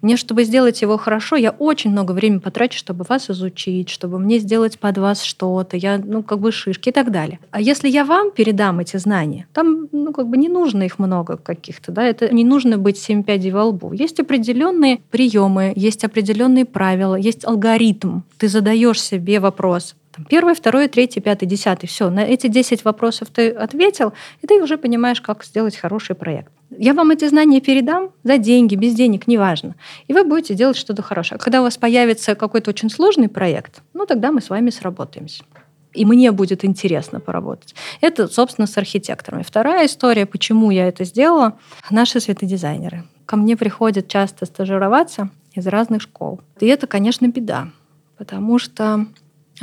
[0.00, 4.38] Мне, чтобы сделать его хорошо, я очень много времени потрачу, чтобы вас изучить, чтобы мне
[4.38, 7.38] сделать под вас что-то, я, ну, как бы шишки и так далее.
[7.50, 11.36] А если я вам передам эти знания, там, ну, как бы не нужно их много
[11.36, 13.92] каких-то, да, это не нужно быть семь пядей во лбу.
[13.92, 18.20] Есть определенные приемы, есть определенные правила, есть алгоритм.
[18.38, 21.88] Ты задаешь себе вопрос, там, первый, второй, третий, пятый, десятый.
[21.88, 26.52] Все, на эти 10 вопросов ты ответил, и ты уже понимаешь, как сделать хороший проект.
[26.78, 29.74] Я вам эти знания передам за деньги, без денег, неважно.
[30.08, 31.38] И вы будете делать что-то хорошее.
[31.38, 35.44] Когда у вас появится какой-то очень сложный проект, ну тогда мы с вами сработаемся.
[35.92, 37.74] И мне будет интересно поработать.
[38.00, 39.42] Это, собственно, с архитекторами.
[39.42, 41.58] Вторая история, почему я это сделала,
[41.90, 43.04] наши светодизайнеры.
[43.26, 46.40] Ко мне приходят часто стажироваться из разных школ.
[46.60, 47.68] И это, конечно, беда,
[48.16, 49.06] потому что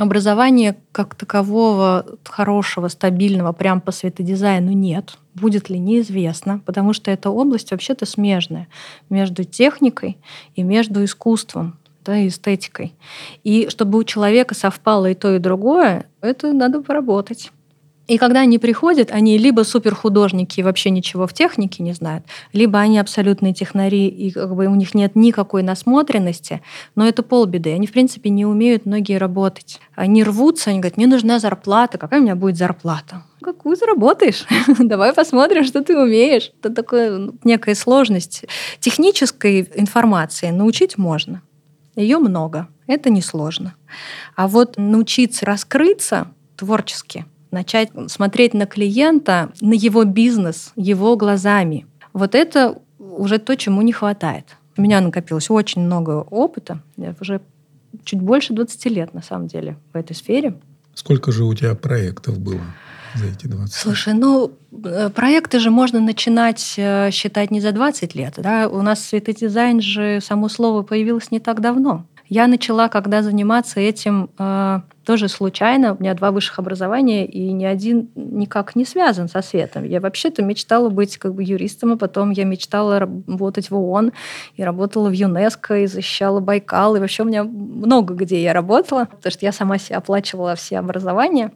[0.00, 5.18] Образования как такового хорошего, стабильного, прям по светодизайну нет.
[5.34, 8.66] Будет ли, неизвестно, потому что эта область вообще-то смежная
[9.10, 10.16] между техникой
[10.54, 12.94] и между искусством да, и эстетикой.
[13.44, 17.52] И чтобы у человека совпало и то, и другое, это надо поработать.
[18.10, 22.80] И когда они приходят, они либо суперхудожники и вообще ничего в технике не знают, либо
[22.80, 26.60] они абсолютные технари, и как бы у них нет никакой насмотренности,
[26.96, 27.72] но это полбеды.
[27.72, 29.78] Они, в принципе, не умеют многие работать.
[29.94, 31.98] Они рвутся, они говорят, мне нужна зарплата.
[31.98, 33.22] Какая у меня будет зарплата?
[33.42, 34.44] Какую заработаешь?
[34.80, 36.50] Давай посмотрим, что ты умеешь.
[36.58, 38.44] Это такая ну, некая сложность.
[38.80, 41.42] Технической информации научить можно.
[41.94, 42.66] Ее много.
[42.88, 43.76] Это несложно.
[44.34, 51.86] А вот научиться раскрыться творчески– начать смотреть на клиента, на его бизнес, его глазами.
[52.12, 54.46] Вот это уже то, чему не хватает.
[54.76, 56.80] У меня накопилось очень много опыта.
[56.96, 57.40] Я уже
[58.04, 60.54] чуть больше 20 лет, на самом деле, в этой сфере.
[60.94, 62.60] Сколько же у тебя проектов было?
[63.14, 64.52] за эти 20 Слушай, ну,
[64.84, 68.34] э, проекты же можно начинать э, считать не за 20 лет.
[68.36, 68.68] Да?
[68.68, 72.04] У нас светодизайн же, само слово, появилось не так давно.
[72.30, 75.94] Я начала, когда заниматься этим э, тоже случайно.
[75.94, 79.82] У меня два высших образования, и ни один никак не связан со светом.
[79.82, 84.12] Я вообще-то мечтала быть как бы юристом, а потом я мечтала работать в ООН,
[84.54, 89.06] и работала в ЮНЕСКО, и защищала Байкал, и вообще у меня много где я работала,
[89.06, 91.50] потому что я сама себе оплачивала все образования.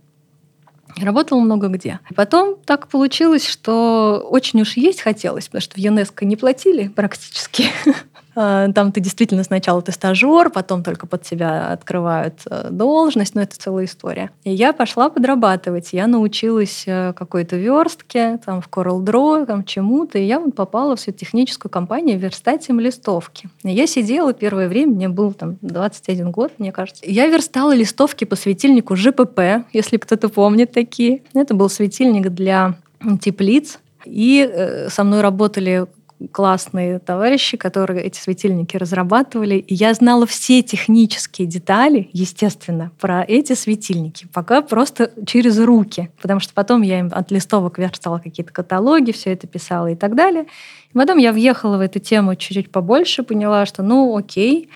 [1.00, 2.00] Работала много где.
[2.16, 7.66] Потом так получилось, что очень уж есть хотелось, потому что в ЮНЕСКО не платили практически.
[8.36, 13.42] Э, там ты действительно сначала ты стажер, потом только под себя открывают э, должность, но
[13.42, 14.30] это целая история.
[14.44, 15.92] И я пошла подрабатывать.
[15.92, 21.00] Я научилась э, какой-то верстке, там в CorelDRAW, там чему-то, и я вот попала в
[21.00, 23.48] светотехническую компанию верстателем листовки.
[23.62, 27.02] И я сидела первое время, мне был там 21 год, мне кажется.
[27.06, 31.22] Я верстала листовки по светильнику ЖПП, если кто-то помнит такие.
[31.34, 32.74] Это был светильник для
[33.20, 35.86] теплиц, и со мной работали
[36.32, 39.56] классные товарищи, которые эти светильники разрабатывали.
[39.56, 46.10] И я знала все технические детали, естественно, про эти светильники, пока просто через руки.
[46.20, 50.14] Потому что потом я им от листовок верстала какие-то каталоги, все это писала и так
[50.14, 50.46] далее.
[50.92, 54.70] И потом я въехала в эту тему чуть-чуть побольше, поняла, что ну окей,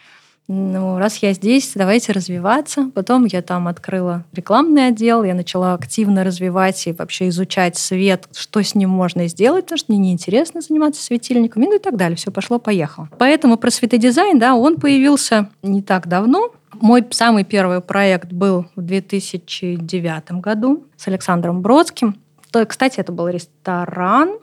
[0.50, 2.90] ну, раз я здесь, давайте развиваться.
[2.94, 8.62] Потом я там открыла рекламный отдел, я начала активно развивать и вообще изучать свет, что
[8.62, 12.16] с ним можно сделать, потому что мне неинтересно заниматься светильниками, ну и так далее.
[12.16, 13.10] Все пошло-поехало.
[13.18, 16.50] Поэтому про светодизайн, да, он появился не так давно.
[16.80, 22.16] Мой самый первый проект был в 2009 году с Александром Бродским.
[22.50, 24.38] То, кстати, это был ресторан,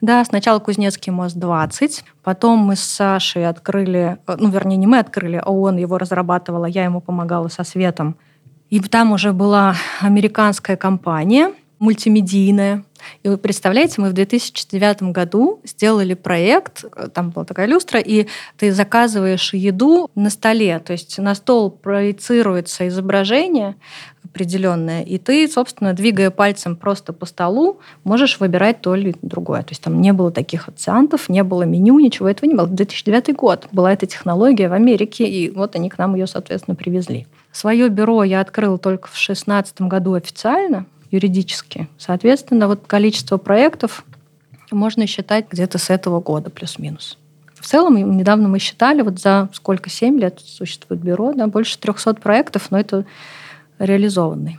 [0.00, 4.98] да, сначала Кузнецкий мост 20, потом мы с Сашей открыли, э, ну, вернее, не мы
[4.98, 8.16] открыли, а он его разрабатывал, я ему помогала со светом.
[8.70, 12.84] И там уже была американская компания, мультимедийная.
[13.22, 18.26] И вы представляете, мы в 2009 году сделали проект, э, там была такая люстра, и
[18.58, 23.76] ты заказываешь еду на столе, то есть на стол проецируется изображение,
[24.32, 29.62] определенное, и ты, собственно, двигая пальцем просто по столу, можешь выбирать то или другое.
[29.62, 32.66] То есть там не было таких оциантов, не было меню, ничего этого не было.
[32.66, 37.26] 2009 год была эта технология в Америке, и вот они к нам ее, соответственно, привезли.
[37.52, 41.88] Свое бюро я открыла только в 2016 году официально, юридически.
[41.98, 44.04] Соответственно, вот количество проектов
[44.70, 47.18] можно считать где-то с этого года плюс-минус.
[47.54, 52.14] В целом, недавно мы считали, вот за сколько, 7 лет существует бюро, да, больше 300
[52.14, 53.04] проектов, но это
[53.80, 54.58] реализованы.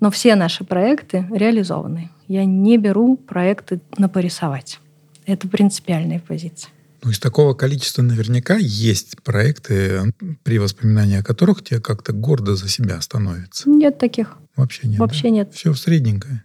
[0.00, 2.10] Но все наши проекты реализованы.
[2.28, 4.78] Я не беру проекты на порисовать.
[5.26, 6.70] Это принципиальная позиция.
[7.02, 12.68] Ну, из такого количества наверняка есть проекты, при воспоминании о которых тебе как-то гордо за
[12.68, 13.68] себя становится.
[13.68, 14.36] Нет таких.
[14.56, 14.98] Вообще нет.
[14.98, 15.30] Вообще да?
[15.30, 15.50] нет.
[15.54, 16.44] Все средненькое.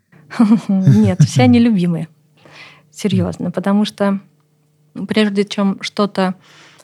[0.67, 2.07] Нет, все они любимые.
[2.91, 3.51] Серьезно.
[3.51, 4.19] Потому что
[5.07, 6.36] прежде чем что-то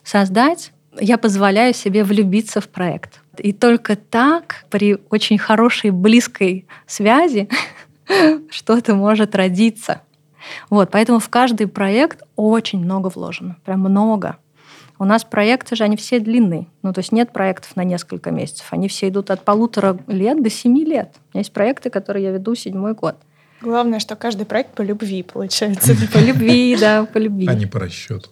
[0.03, 3.21] создать, я позволяю себе влюбиться в проект.
[3.39, 7.49] И только так, при очень хорошей, близкой связи,
[8.49, 10.01] что-то может родиться.
[10.69, 14.37] Вот, поэтому в каждый проект очень много вложено, прям много.
[15.01, 16.67] У нас проекты же, они все длинные.
[16.83, 18.67] Ну, то есть нет проектов на несколько месяцев.
[18.71, 21.15] Они все идут от полутора лет до семи лет.
[21.15, 23.15] У меня есть проекты, которые я веду седьмой год.
[23.61, 25.95] Главное, что каждый проект по любви получается.
[26.13, 27.47] По любви, да, по любви.
[27.47, 28.29] А не по расчету.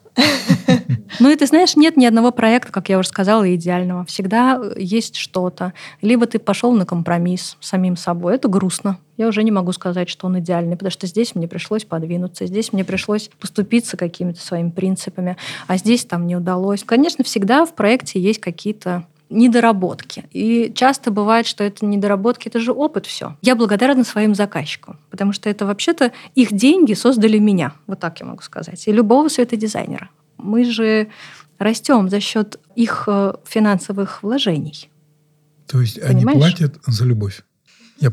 [1.20, 4.06] Ну и ты знаешь, нет ни одного проекта, как я уже сказала, идеального.
[4.06, 5.74] Всегда есть что-то.
[6.02, 8.36] Либо ты пошел на компромисс с самим собой.
[8.36, 9.00] Это грустно.
[9.18, 12.72] Я уже не могу сказать, что он идеальный, потому что здесь мне пришлось подвинуться, здесь
[12.72, 16.84] мне пришлось поступиться какими-то своими принципами, а здесь там не удалось.
[16.84, 20.26] Конечно, всегда в проекте есть какие-то недоработки.
[20.32, 23.36] И часто бывает, что это недоработки, это же опыт все.
[23.42, 27.74] Я благодарна своим заказчикам, потому что это вообще-то их деньги создали меня.
[27.88, 28.88] Вот так я могу сказать.
[28.88, 30.10] И любого светодизайнера.
[30.38, 31.08] Мы же
[31.58, 34.90] растем за счет их э, финансовых вложений.
[35.66, 36.28] То есть Понимаешь?
[36.28, 37.44] они платят за любовь?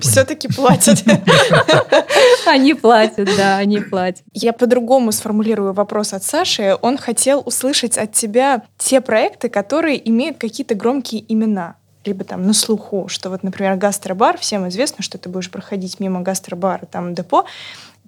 [0.00, 1.02] Все-таки платят.
[2.46, 4.22] Они платят, да, они платят.
[4.32, 6.76] Я по-другому сформулирую вопрос от Саши.
[6.82, 12.52] Он хотел услышать от тебя те проекты, которые имеют какие-то громкие имена либо там на
[12.52, 17.46] слуху, что вот, например, гастробар, всем известно, что ты будешь проходить мимо гастробара, там депо,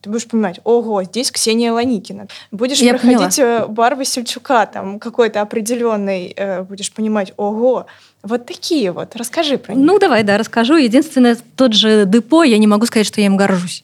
[0.06, 2.28] ты будешь понимать, ого, здесь Ксения Ланикина.
[2.52, 3.64] Будешь Я проходить поняла.
[3.64, 7.86] Э, бар Васильчука, там какой-то определенный, э, будешь понимать, ого,
[8.22, 9.16] вот такие вот.
[9.16, 9.84] Расскажи про них.
[9.84, 10.76] Ну, давай, да, расскажу.
[10.76, 13.82] Единственное, тот же депо, я не могу сказать, что я им горжусь.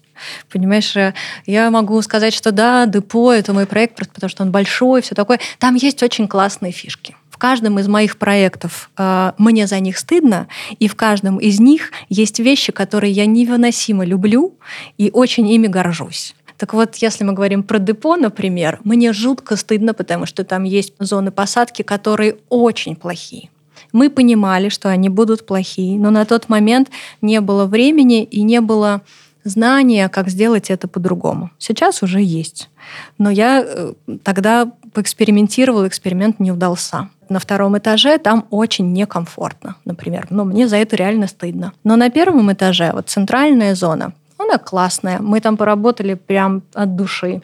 [0.49, 1.13] Понимаешь, э,
[1.47, 5.17] я могу сказать, что да, депо— это мой проект, просто потому что он большой, все
[5.17, 5.41] такое.
[5.59, 10.47] Там есть очень классные фишки каждом из моих проектов э, мне за них стыдно,
[10.79, 14.55] и в каждом из них есть вещи, которые я невыносимо люблю
[14.97, 16.37] и очень ими горжусь.
[16.57, 20.95] Так вот, если мы говорим про депо, например, мне жутко стыдно, потому что там есть
[21.01, 23.51] зоны посадки, которые очень плохие.
[23.93, 26.90] Мы понимали, что они будут плохие, но на тот момент
[27.23, 29.01] не было времени и не было
[29.43, 31.51] знания, как сделать это по-другому.
[31.59, 32.71] Сейчас уже есть.
[33.19, 37.09] Но я э, тогда поэкспериментировала, эксперимент не удался.
[37.33, 40.27] На втором этаже там очень некомфортно, например.
[40.29, 41.73] Но мне за это реально стыдно.
[41.83, 45.19] Но на первом этаже, вот центральная зона, она классная.
[45.19, 47.41] Мы там поработали прям от души.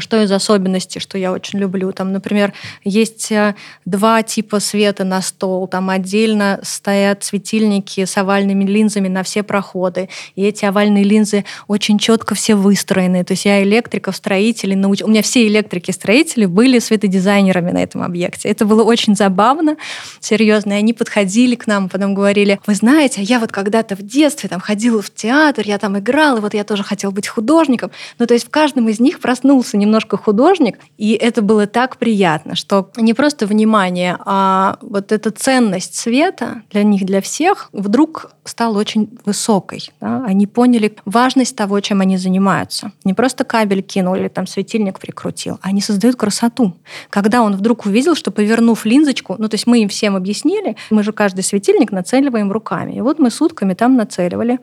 [0.00, 1.92] Что из особенностей, что я очень люблю.
[1.92, 2.52] Там, например,
[2.84, 3.54] есть э,
[3.84, 5.66] два типа света на стол.
[5.66, 10.08] Там отдельно стоят светильники с овальными линзами на все проходы.
[10.36, 13.24] И эти овальные линзы очень четко все выстроены.
[13.24, 15.02] То есть я электриков, строителей науч...
[15.02, 18.48] У меня все электрики-строители были светодизайнерами на этом объекте.
[18.48, 19.76] Это было очень забавно,
[20.20, 20.72] серьезно.
[20.72, 24.60] И они подходили к нам, потом говорили, вы знаете, я вот когда-то в детстве там
[24.60, 27.90] ходила в театр, я там играла, вот я тоже хотела быть художником.
[28.18, 31.96] Ну, то есть в каждом из них проснулся проснулся немножко художник, и это было так
[31.96, 38.30] приятно, что не просто внимание, а вот эта ценность света для них, для всех, вдруг
[38.44, 39.90] стала очень высокой.
[40.00, 40.24] Да?
[40.26, 42.90] Они поняли важность того, чем они занимаются.
[43.04, 46.72] Не просто кабель кинул или там светильник прикрутил, они создают красоту.
[47.10, 51.02] Когда он вдруг увидел, что повернув линзочку, ну то есть мы им всем объяснили, мы
[51.02, 52.96] же каждый светильник нацеливаем руками.
[52.96, 54.58] И вот мы сутками там нацеливали.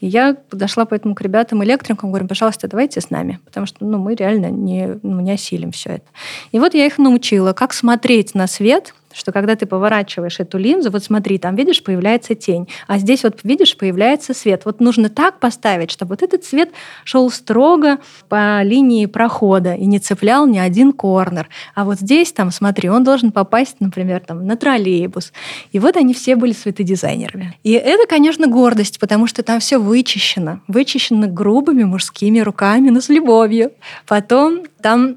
[0.00, 3.98] И я подошла поэтому к ребятам электрикам, говорю, пожалуйста, давайте с нами, потому что ну,
[3.98, 6.06] мы реально не, ну, не осилим все это.
[6.52, 10.90] И вот я их научила, как смотреть на свет, что когда ты поворачиваешь эту линзу,
[10.90, 14.62] вот смотри, там, видишь, появляется тень, а здесь вот, видишь, появляется свет.
[14.64, 16.70] Вот нужно так поставить, чтобы вот этот свет
[17.04, 17.98] шел строго
[18.28, 21.48] по линии прохода и не цеплял ни один корнер.
[21.74, 25.32] А вот здесь, там, смотри, он должен попасть, например, там, на троллейбус.
[25.72, 27.58] И вот они все были светодизайнерами.
[27.62, 30.60] И это, конечно, гордость, потому что там все вычищено.
[30.68, 33.72] Вычищено грубыми мужскими руками, но с любовью.
[34.06, 35.16] Потом там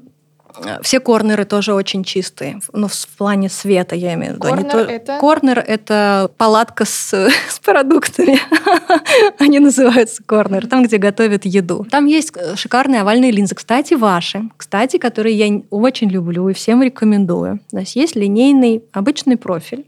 [0.82, 2.60] все корнеры тоже очень чистые.
[2.72, 4.48] Ну, в плане света, я имею в виду.
[4.48, 4.78] Корнер, то...
[4.78, 5.18] это...
[5.18, 8.38] корнер это палатка с, с продуктами.
[9.38, 11.86] Они называются корнер, там, где готовят еду.
[11.90, 13.54] Там есть э, шикарные овальные линзы.
[13.54, 14.42] Кстати, ваши.
[14.56, 17.60] Кстати, которые я очень люблю и всем рекомендую.
[17.70, 19.86] То есть есть линейный обычный профиль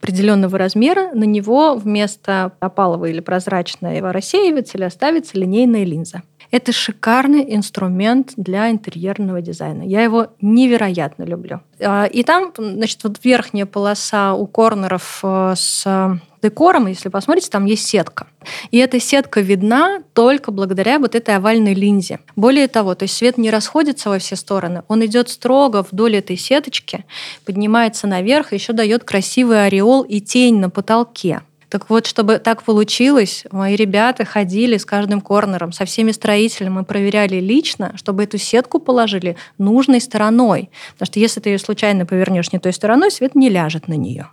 [0.00, 6.22] определенного размера, на него вместо опалового или прозрачного рассеивателя ставится линейная линза.
[6.50, 9.82] Это шикарный инструмент для интерьерного дизайна.
[9.82, 11.60] Я его невероятно люблю.
[11.80, 17.64] А, и там, значит, вот верхняя полоса у корнеров э, с декором, если посмотрите, там
[17.64, 18.26] есть сетка.
[18.70, 22.20] И эта сетка видна только благодаря вот этой овальной линзе.
[22.36, 26.36] Более того, то есть свет не расходится во все стороны, он идет строго вдоль этой
[26.36, 27.04] сеточки,
[27.46, 31.40] поднимается наверх, еще дает красивый ореол и тень на потолке.
[31.74, 36.84] Так вот, чтобы так получилось, мои ребята ходили с каждым корнером, со всеми строителями, мы
[36.84, 40.70] проверяли лично, чтобы эту сетку положили нужной стороной.
[40.92, 44.28] Потому что если ты ее случайно повернешь не той стороной, свет не ляжет на нее.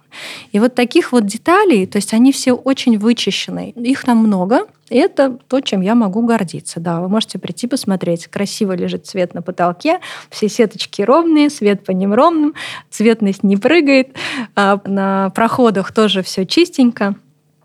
[0.51, 3.71] И вот таких вот деталей, то есть они все очень вычищены.
[3.75, 6.79] Их там много, и это то, чем я могу гордиться.
[6.79, 8.27] Да, вы можете прийти посмотреть.
[8.27, 12.53] Красиво лежит цвет на потолке, все сеточки ровные, свет по ним ровным,
[12.91, 14.09] цветность не прыгает.
[14.55, 17.15] А на проходах тоже все чистенько.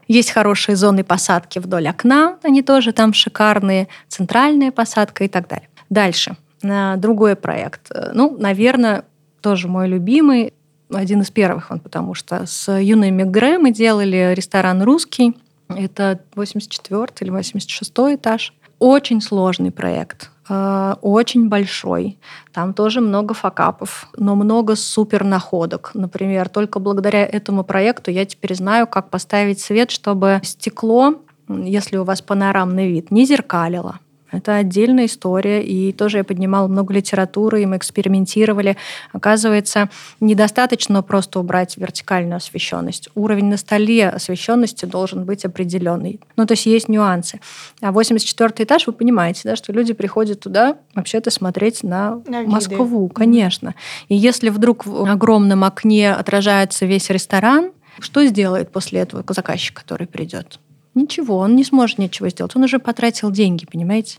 [0.08, 5.68] Есть хорошие зоны посадки вдоль окна, они тоже там шикарные, центральная посадка и так далее.
[5.90, 6.36] Дальше.
[6.62, 7.90] Другой проект.
[8.12, 9.04] Ну, наверное,
[9.40, 10.52] тоже мой любимый,
[10.92, 15.36] один из первых, он, потому что с Юной Мегре мы делали ресторан «Русский».
[15.68, 18.54] Это 84 или 86 этаж.
[18.78, 20.30] Очень сложный проект.
[20.48, 22.18] Э, очень большой.
[22.52, 25.90] Там тоже много факапов, но много супер находок.
[25.94, 31.14] Например, только благодаря этому проекту я теперь знаю, как поставить свет, чтобы стекло,
[31.48, 34.00] если у вас панорамный вид, не зеркалило.
[34.36, 38.76] Это отдельная история, и тоже я поднимала много литературы, и мы экспериментировали.
[39.12, 39.88] Оказывается,
[40.20, 43.08] недостаточно просто убрать вертикальную освещенность.
[43.14, 46.20] Уровень на столе освещенности должен быть определенный.
[46.36, 47.40] Ну, то есть есть нюансы.
[47.80, 53.08] А 84 этаж, вы понимаете, да, что люди приходят туда вообще-то смотреть на, на Москву,
[53.08, 53.74] конечно.
[54.08, 60.06] И если вдруг в огромном окне отражается весь ресторан, что сделает после этого заказчик, который
[60.06, 60.60] придет?
[60.94, 62.56] Ничего, он не сможет ничего сделать.
[62.56, 64.18] Он уже потратил деньги, понимаете?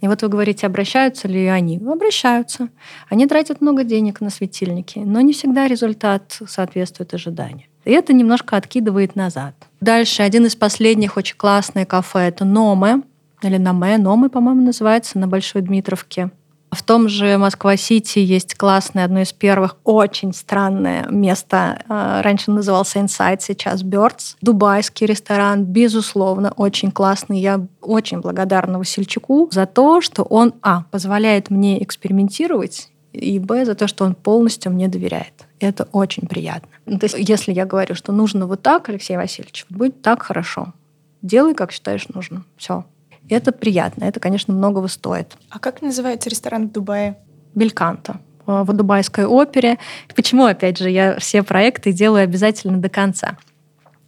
[0.00, 1.78] И вот вы говорите, обращаются ли они?
[1.78, 2.68] Обращаются.
[3.08, 7.66] Они тратят много денег на светильники, но не всегда результат соответствует ожиданию.
[7.84, 9.54] И это немножко откидывает назад.
[9.80, 13.02] Дальше один из последних очень классное кафе– это Номе,
[13.42, 16.30] или Номе, Номы, по-моему, называется, на Большой Дмитровке.
[16.70, 21.82] В том же Москва-Сити есть классное, одно из первых, очень странное место.
[21.88, 24.36] А, раньше назывался Inside, сейчас Birds.
[24.42, 27.40] Дубайский ресторан, безусловно, очень классный.
[27.40, 33.74] Я очень благодарна Васильчуку за то, что он, а, позволяет мне экспериментировать, и, б, за
[33.74, 35.46] то, что он полностью мне доверяет.
[35.60, 36.68] Это очень приятно.
[36.86, 40.74] Ну, то есть, если я говорю, что нужно вот так, Алексей Васильевич, будет так хорошо.
[41.22, 42.44] Делай, как считаешь нужным.
[42.56, 42.84] Все.
[43.28, 44.04] И это приятно.
[44.04, 45.36] Это, конечно, многого стоит.
[45.50, 47.18] А как называется ресторан в Дубае?
[47.54, 49.78] Бельканто э, в Дубайской опере.
[50.14, 53.36] Почему, опять же, я все проекты делаю обязательно до конца?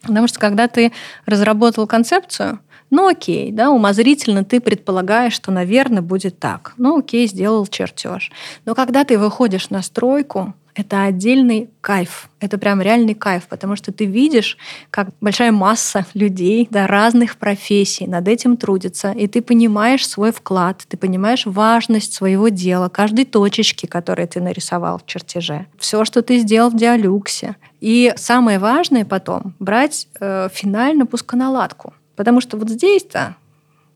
[0.03, 0.93] Потому что когда ты
[1.27, 2.61] разработал концепцию,
[2.91, 6.75] ну окей, да, умозрительно ты предполагаешь, что, наверное, будет так.
[6.77, 8.31] Ну окей, сделал чертеж.
[8.65, 12.31] Но когда ты выходишь на стройку, это отдельный кайф.
[12.41, 14.57] Это прям реальный кайф, потому что ты видишь,
[14.91, 20.85] как большая масса людей да, разных профессий над этим трудится, и ты понимаешь свой вклад,
[20.89, 26.39] ты понимаешь важность своего дела, каждой точечки, которую ты нарисовал в чертеже, все, что ты
[26.39, 27.57] сделал в диалюксе.
[27.81, 31.95] И самое важное потом брать э, финальную пусконаладку.
[32.21, 33.35] Потому что вот здесь-то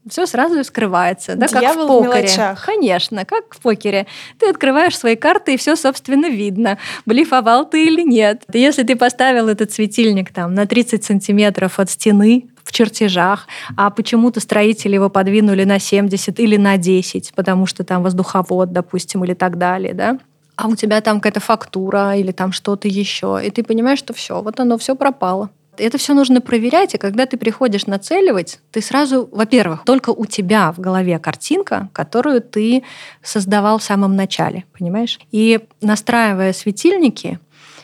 [0.08, 2.08] все сразу скрывается, да, Дьявол как в покере.
[2.08, 2.64] В мелочах.
[2.64, 4.06] Конечно, как в покере.
[4.38, 8.44] Ты открываешь свои карты, и все, собственно, видно, блефовал ты или нет.
[8.50, 13.46] Если ты поставил этот светильник там на 30 сантиметров от стены, в чертежах,
[13.76, 19.22] а почему-то строители его подвинули на 70 или на 10, потому что там воздуховод, допустим,
[19.22, 20.18] или так далее, да,
[20.56, 24.40] а у тебя там какая-то фактура или там что-то еще, и ты понимаешь, что все,
[24.40, 25.50] вот оно все пропало.
[25.78, 30.72] Это все нужно проверять, и когда ты приходишь нацеливать, ты сразу, во-первых, только у тебя
[30.72, 32.84] в голове картинка, которую ты
[33.22, 35.18] создавал в самом начале, понимаешь?
[35.32, 37.38] И настраивая светильники,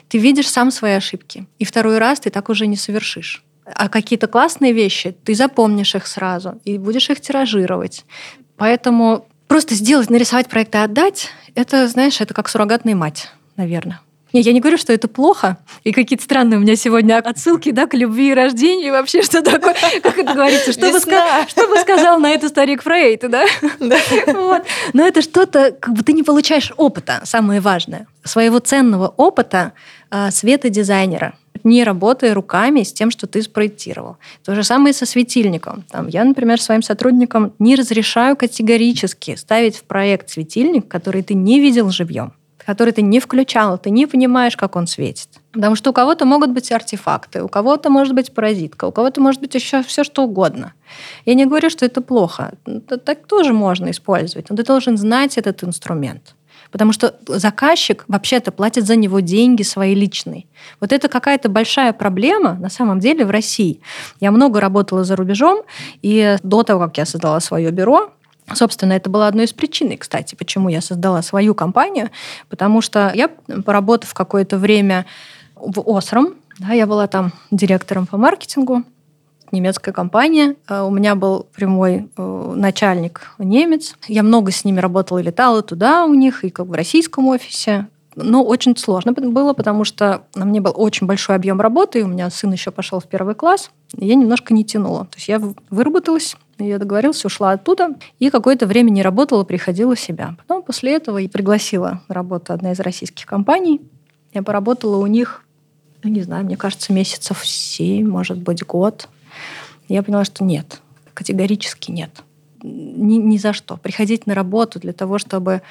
[0.09, 1.47] ты видишь сам свои ошибки.
[1.59, 3.45] И второй раз ты так уже не совершишь.
[3.65, 8.05] А какие-то классные вещи, ты запомнишь их сразу и будешь их тиражировать.
[8.57, 14.01] Поэтому просто сделать, нарисовать проект и отдать, это, знаешь, это как суррогатная мать, наверное.
[14.33, 15.59] Не, я не говорю, что это плохо.
[15.85, 18.89] И какие-то странные у меня сегодня отсылки да, к любви и рождению.
[18.89, 22.83] И вообще, что такое, как это говорится, что, бы, что бы сказал на это старик
[22.83, 23.45] Фрейд, да?
[23.81, 23.99] да.
[24.27, 24.63] Вот.
[24.93, 28.07] Но это что-то, как бы ты не получаешь опыта, самое важное.
[28.25, 29.73] Своего ценного опыта
[30.11, 34.17] а, света дизайнера не работая руками с тем, что ты спроектировал.
[34.45, 35.85] То же самое и со светильником.
[35.91, 41.61] Там, я, например, своим сотрудникам не разрешаю категорически ставить в проект светильник, который ты не
[41.61, 42.33] видел живьем
[42.67, 45.29] который ты не включал, ты не понимаешь, как он светит.
[45.53, 49.41] Потому что у кого-то могут быть артефакты, у кого-то может быть паразитка, у кого-то может
[49.41, 50.75] быть еще все что угодно.
[51.25, 52.55] Я не говорю, что это плохо.
[52.89, 56.35] Так тоже можно использовать, но ты должен знать этот инструмент.
[56.71, 60.45] Потому что заказчик вообще-то платит за него деньги свои личные.
[60.81, 63.81] Вот это какая-то большая проблема на самом деле в России.
[64.21, 65.63] Я много работала за рубежом,
[66.03, 68.13] и до того, как я создала свое бюро,
[68.53, 72.11] Собственно, это была одной из причин, кстати, почему я создала свою компанию,
[72.49, 73.29] потому что я,
[73.65, 75.07] поработав какое-то время
[75.55, 78.85] в Осром, да, я была там директором по маркетингу,
[79.53, 80.57] немецкая компания.
[80.67, 83.95] А у меня был прямой э, начальник немец.
[84.09, 87.89] Я много с ними работала и летала туда у них, и как в российском офисе.
[88.17, 92.09] Но очень сложно было, потому что на мне был очень большой объем работы, и у
[92.09, 95.05] меня сын еще пошел в первый класс, и я немножко не тянула.
[95.07, 95.41] То есть я
[95.71, 100.37] выработалась, я договорилась, ушла оттуда, и какое-то время не работала, приходила в себя.
[100.39, 103.81] Потом после этого я пригласила на работу одна из российских компаний.
[104.33, 105.45] Я поработала у них,
[106.03, 109.09] ну, не знаю, мне кажется, месяцев семь, может быть, год.
[109.89, 110.81] Я поняла, что нет,
[111.15, 112.23] категорически нет.
[112.63, 113.77] Ни, ни за что.
[113.77, 115.63] Приходить на работу для того, чтобы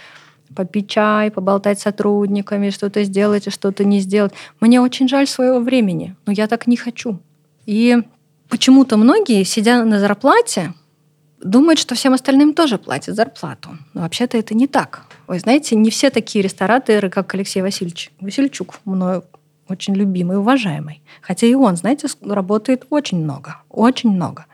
[0.56, 4.34] попить чай, поболтать с сотрудниками, что-то сделать и что-то не сделать.
[4.60, 7.20] Мне очень жаль своего времени, но я так не хочу.
[7.66, 7.98] И
[8.50, 10.74] почему-то многие, сидя на зарплате,
[11.42, 13.70] думают, что всем остальным тоже платят зарплату.
[13.94, 15.06] Но вообще-то это не так.
[15.28, 19.24] Вы знаете, не все такие рестораторы, как Алексей Васильевич Васильчук, мною
[19.70, 21.02] очень любимый, уважаемый.
[21.22, 24.46] Хотя и он, знаете, работает очень много, очень много.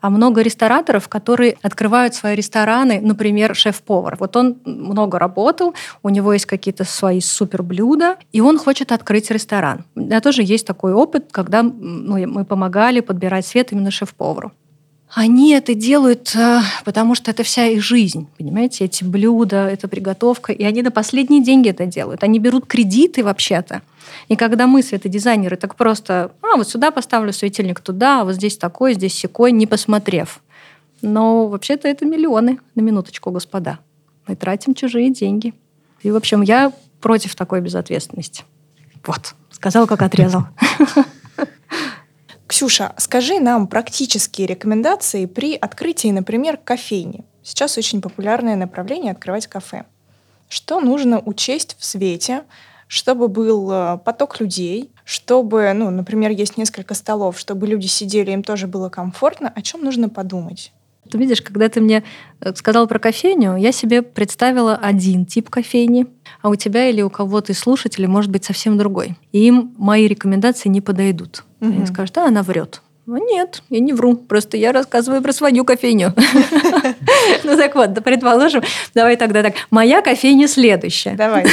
[0.00, 4.16] А много рестораторов, которые открывают свои рестораны, например, шеф-повар.
[4.20, 9.84] Вот он много работал, у него есть какие-то свои суперблюда, и он хочет открыть ресторан.
[9.94, 14.52] У меня тоже есть такой опыт, когда ну, мы помогали подбирать свет именно шеф-повару.
[15.12, 20.52] Они это делают, э, потому что это вся их жизнь, понимаете, эти блюда, эта приготовка,
[20.52, 22.22] и они на последние деньги это делают.
[22.22, 23.82] Они берут кредиты вообще-то.
[24.28, 28.56] И когда мы, светодизайнеры, так просто, а, вот сюда поставлю светильник, туда, а вот здесь
[28.56, 30.40] такой, здесь секой, не посмотрев.
[31.02, 33.80] Но вообще-то это миллионы, на минуточку, господа.
[34.28, 35.54] Мы тратим чужие деньги.
[36.02, 38.44] И, в общем, я против такой безответственности.
[39.04, 40.44] Вот, сказал, как отрезал.
[42.60, 47.24] Ксюша, скажи нам практические рекомендации при открытии, например, кофейни.
[47.42, 49.86] Сейчас очень популярное направление открывать кафе.
[50.50, 52.42] Что нужно учесть в свете,
[52.86, 58.42] чтобы был э, поток людей, чтобы, ну, например, есть несколько столов, чтобы люди сидели, им
[58.42, 60.70] тоже было комфортно, о чем нужно подумать?
[61.10, 62.04] Ты видишь, когда ты мне
[62.42, 66.08] э, сказал про кофейню, я себе представила один тип кофейни,
[66.42, 69.16] а у тебя или у кого-то из слушателей может быть совсем другой.
[69.32, 71.44] И им мои рекомендации не подойдут.
[71.60, 71.70] Угу.
[71.70, 72.82] Они скажут, да, она врет.
[73.06, 74.14] Ну, нет, я не вру.
[74.14, 76.14] Просто я рассказываю про свою кофейню.
[77.44, 78.62] Ну так вот, предположим,
[78.94, 79.54] давай тогда так.
[79.70, 81.12] Моя кофейня следующая.
[81.12, 81.46] Давай.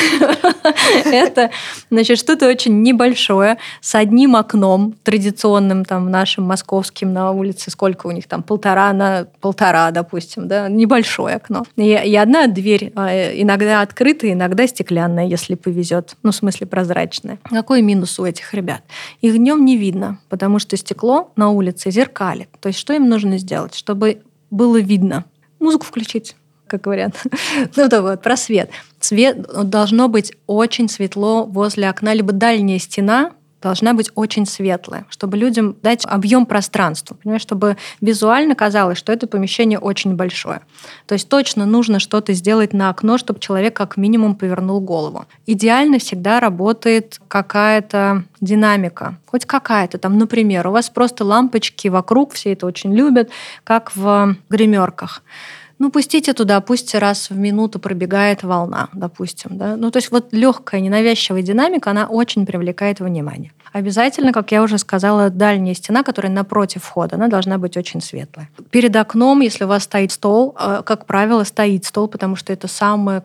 [1.05, 1.49] Это,
[1.89, 8.11] значит, что-то очень небольшое, с одним окном, традиционным там нашим московским на улице, сколько у
[8.11, 11.65] них там, полтора на полтора, допустим, да, небольшое окно.
[11.75, 16.15] И, одна дверь а, иногда открытая, иногда стеклянная, если повезет.
[16.23, 17.39] Ну, в смысле прозрачная.
[17.43, 18.81] Какой минус у этих ребят?
[19.21, 22.49] Их днем не видно, потому что стекло на улице зеркалит.
[22.59, 25.25] То есть что им нужно сделать, чтобы было видно?
[25.59, 26.35] Музыку включить
[26.67, 27.15] как говорят.
[27.75, 28.69] ну, то вот, про свет.
[28.99, 33.31] Свет должно быть очень светло возле окна, либо дальняя стена
[33.61, 39.27] должна быть очень светлая, чтобы людям дать объем пространства, понимаешь, чтобы визуально казалось, что это
[39.27, 40.61] помещение очень большое.
[41.05, 45.25] То есть точно нужно что-то сделать на окно, чтобы человек как минимум повернул голову.
[45.45, 52.53] Идеально всегда работает какая-то динамика, хоть какая-то там, например, у вас просто лампочки вокруг, все
[52.53, 53.29] это очень любят,
[53.63, 55.23] как в гримерках
[55.79, 59.57] ну, пустите туда, пусть раз в минуту пробегает волна, допустим.
[59.57, 59.75] Да?
[59.75, 63.51] Ну, то есть вот легкая, ненавязчивая динамика, она очень привлекает внимание.
[63.73, 68.49] Обязательно, как я уже сказала, дальняя стена, которая напротив входа, она должна быть очень светлая.
[68.71, 72.67] Перед окном, если у вас стоит стол, э, как правило, стоит стол, потому что это
[72.67, 73.23] самое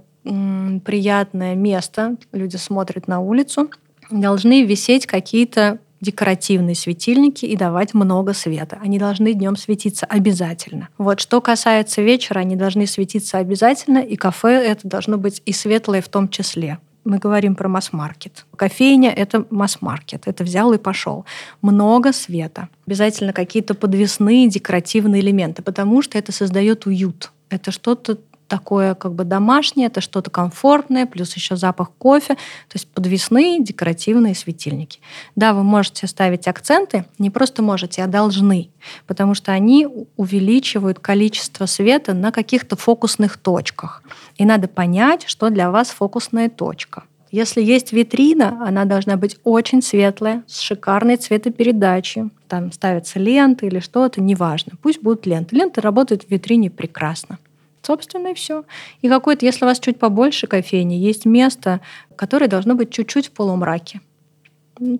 [0.85, 3.71] приятное место, люди смотрят на улицу,
[4.09, 8.79] должны висеть какие-то декоративные светильники и давать много света.
[8.83, 10.89] Они должны днем светиться обязательно.
[10.99, 16.03] Вот что касается вечера, они должны светиться обязательно, и кафе это должно быть и светлое
[16.03, 16.79] в том числе.
[17.05, 18.47] Мы говорим про масс-маркет.
[18.55, 20.23] Кофейня— это масс-маркет.
[20.27, 21.25] Это взял и пошел.
[21.61, 22.69] Много света.
[22.87, 27.33] Обязательно какие-то подвесные декоративные элементы, потому что это создает уют.
[27.49, 28.19] Это что-то
[28.53, 34.35] такое как бы домашнее, это что-то комфортное, плюс еще запах кофе, то есть подвесные декоративные
[34.35, 35.01] светильники.
[35.37, 38.69] Да, вы можете ставить акценты, не просто можете, а должны,
[39.07, 39.89] потому что они
[40.19, 44.03] увеличивают количество света на каких-то фокусных точках.
[44.37, 47.05] И надо понять, что для вас фокусная точка.
[47.31, 52.25] Если есть витрина, она должна быть очень светлая, с шикарной цветопередачей.
[52.49, 54.73] Там ставятся ленты или что-то, неважно.
[54.83, 55.57] Пусть будут ленты.
[55.57, 57.39] Ленты работают в витрине прекрасно.
[57.83, 58.65] Собственно, и все.
[59.01, 61.81] И какой-то, если у вас чуть побольше кофейни, есть место,
[62.17, 64.01] которое должно быть чуть-чуть в полумраке.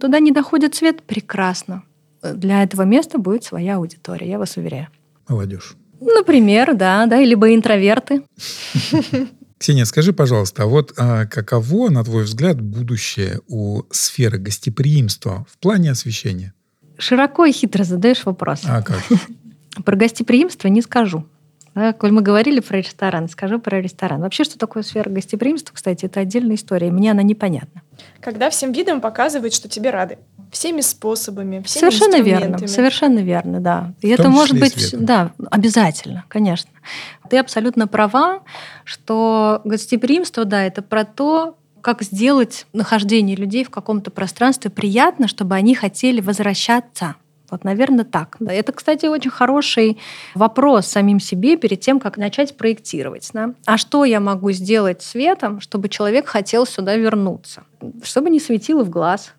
[0.01, 1.85] Туда не доходит свет, прекрасно.
[2.23, 4.89] Для этого места будет своя аудитория, я вас уверяю.
[5.29, 5.77] Молодежь.
[6.01, 8.23] Например, да, да, либо интроверты.
[9.59, 15.59] Ксения, скажи, пожалуйста, а вот а, каково, на твой взгляд, будущее у сферы гостеприимства в
[15.59, 16.53] плане освещения?
[16.99, 18.63] Широко и хитро задаешь вопрос.
[18.65, 19.01] А как?
[19.85, 21.25] Про гостеприимство не скажу.
[21.75, 24.21] Да, коль мы говорили про ресторан, скажу про ресторан.
[24.21, 26.91] Вообще, что такое сфера гостеприимства, кстати, это отдельная история.
[26.91, 27.83] Мне она непонятна.
[28.21, 30.19] Когда всем видом показывают, что тебе рады.
[30.51, 33.95] Всеми способами, всеми Совершенно верно, совершенно верно, да.
[34.03, 35.07] И это может быть, светом.
[35.07, 36.71] да, обязательно, конечно.
[37.31, 38.41] Ты абсолютно права,
[38.85, 45.55] что гостеприимство, да, это про то, как сделать нахождение людей в каком-то пространстве приятно, чтобы
[45.55, 47.17] они хотели возвращаться
[47.53, 48.39] вот, наверное, так.
[48.41, 49.99] Это, кстати, очень хороший
[50.35, 53.29] вопрос самим себе перед тем, как начать проектировать.
[53.35, 53.53] Да?
[53.67, 57.65] А что я могу сделать светом, чтобы человек хотел сюда вернуться?
[58.03, 59.35] Чтобы не светило в глаз,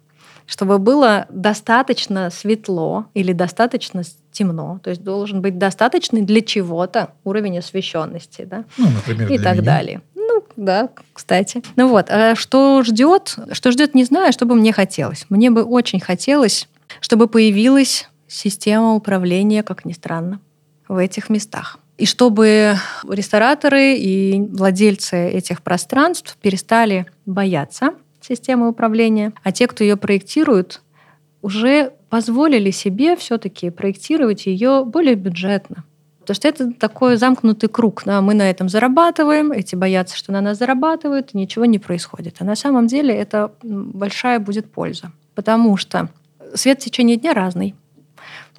[0.46, 4.80] чтобы было достаточно светло или достаточно темно.
[4.84, 8.44] То есть должен быть достаточный для чего-то уровень освещенности.
[8.44, 8.66] Да?
[8.78, 9.64] Ну, например, и так меня.
[9.64, 10.02] далее.
[10.16, 11.64] Ну, да, кстати.
[11.76, 13.38] Ну вот, а что ждет?
[13.52, 15.26] Что ждет, не знаю, что бы мне хотелось.
[15.30, 16.68] Мне бы очень хотелось
[17.00, 20.40] чтобы появилась система управления, как ни странно,
[20.88, 21.80] в этих местах.
[21.98, 22.76] И чтобы
[23.08, 30.82] рестораторы и владельцы этих пространств перестали бояться системы управления, а те, кто ее проектируют,
[31.42, 35.84] уже позволили себе все-таки проектировать ее более бюджетно.
[36.20, 38.04] Потому что это такой замкнутый круг.
[38.06, 38.22] Да?
[38.22, 42.38] Мы на этом зарабатываем, эти боятся, что на нас зарабатывают, и ничего не происходит.
[42.40, 45.12] А на самом деле это большая будет польза.
[45.36, 46.10] Потому что
[46.56, 47.76] свет в течение дня разный.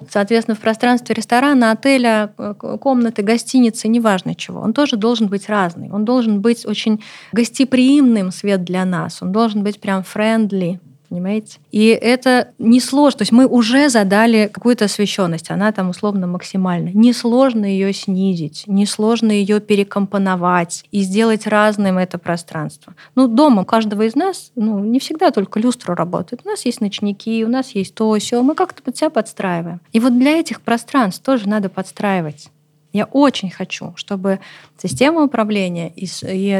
[0.09, 5.89] Соответственно, в пространстве ресторана, отеля, э, комнаты, гостиницы, неважно чего, он тоже должен быть разный.
[5.89, 9.21] Он должен быть очень гостеприимным свет для нас.
[9.21, 10.79] Он должен быть прям friendly,
[11.09, 11.59] понимаете?
[11.71, 13.19] И это несложно.
[13.19, 16.89] То есть мы уже задали какую-то освещенность, она там условно максимальна.
[16.93, 22.95] Несложно ее снизить, несложно ее перекомпоновать и сделать разным это пространство.
[23.15, 26.41] Ну, дома у каждого из нас ну, не всегда только люстра работает.
[26.45, 28.41] У нас есть ночники, у нас есть то, все.
[28.41, 29.81] Мы как-то под себя подстраиваем.
[29.91, 32.49] И вот для этих пространств тоже надо подстраивать.
[32.95, 34.39] Я очень хочу, чтобы
[34.81, 36.07] система управления и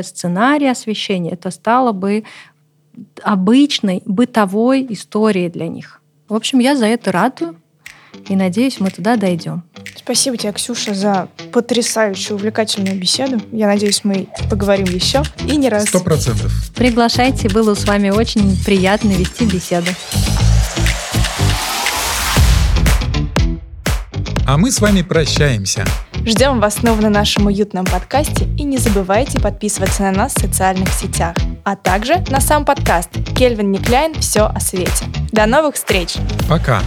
[0.04, 2.26] сценарий освещения это стало бы
[3.24, 6.02] обычной бытовой историей для них.
[6.28, 7.56] В общем, я за это радую.
[8.30, 9.64] И надеюсь, мы туда дойдем.
[9.96, 13.42] Спасибо тебе, Ксюша, за потрясающую, увлекательную беседу.
[13.52, 15.90] Я надеюсь, мы поговорим еще и не раз.
[15.90, 16.52] Сто процентов.
[16.76, 19.88] Приглашайте, было с вами очень приятно вести беседу.
[24.48, 25.86] А мы с вами прощаемся.
[26.24, 30.90] Ждем вас снова на нашем уютном подкасте и не забывайте подписываться на нас в социальных
[30.90, 34.14] сетях, а также на сам подкаст «Кельвин Никляйн.
[34.20, 35.06] Все о свете».
[35.32, 36.16] До новых встреч!
[36.48, 36.82] Пока!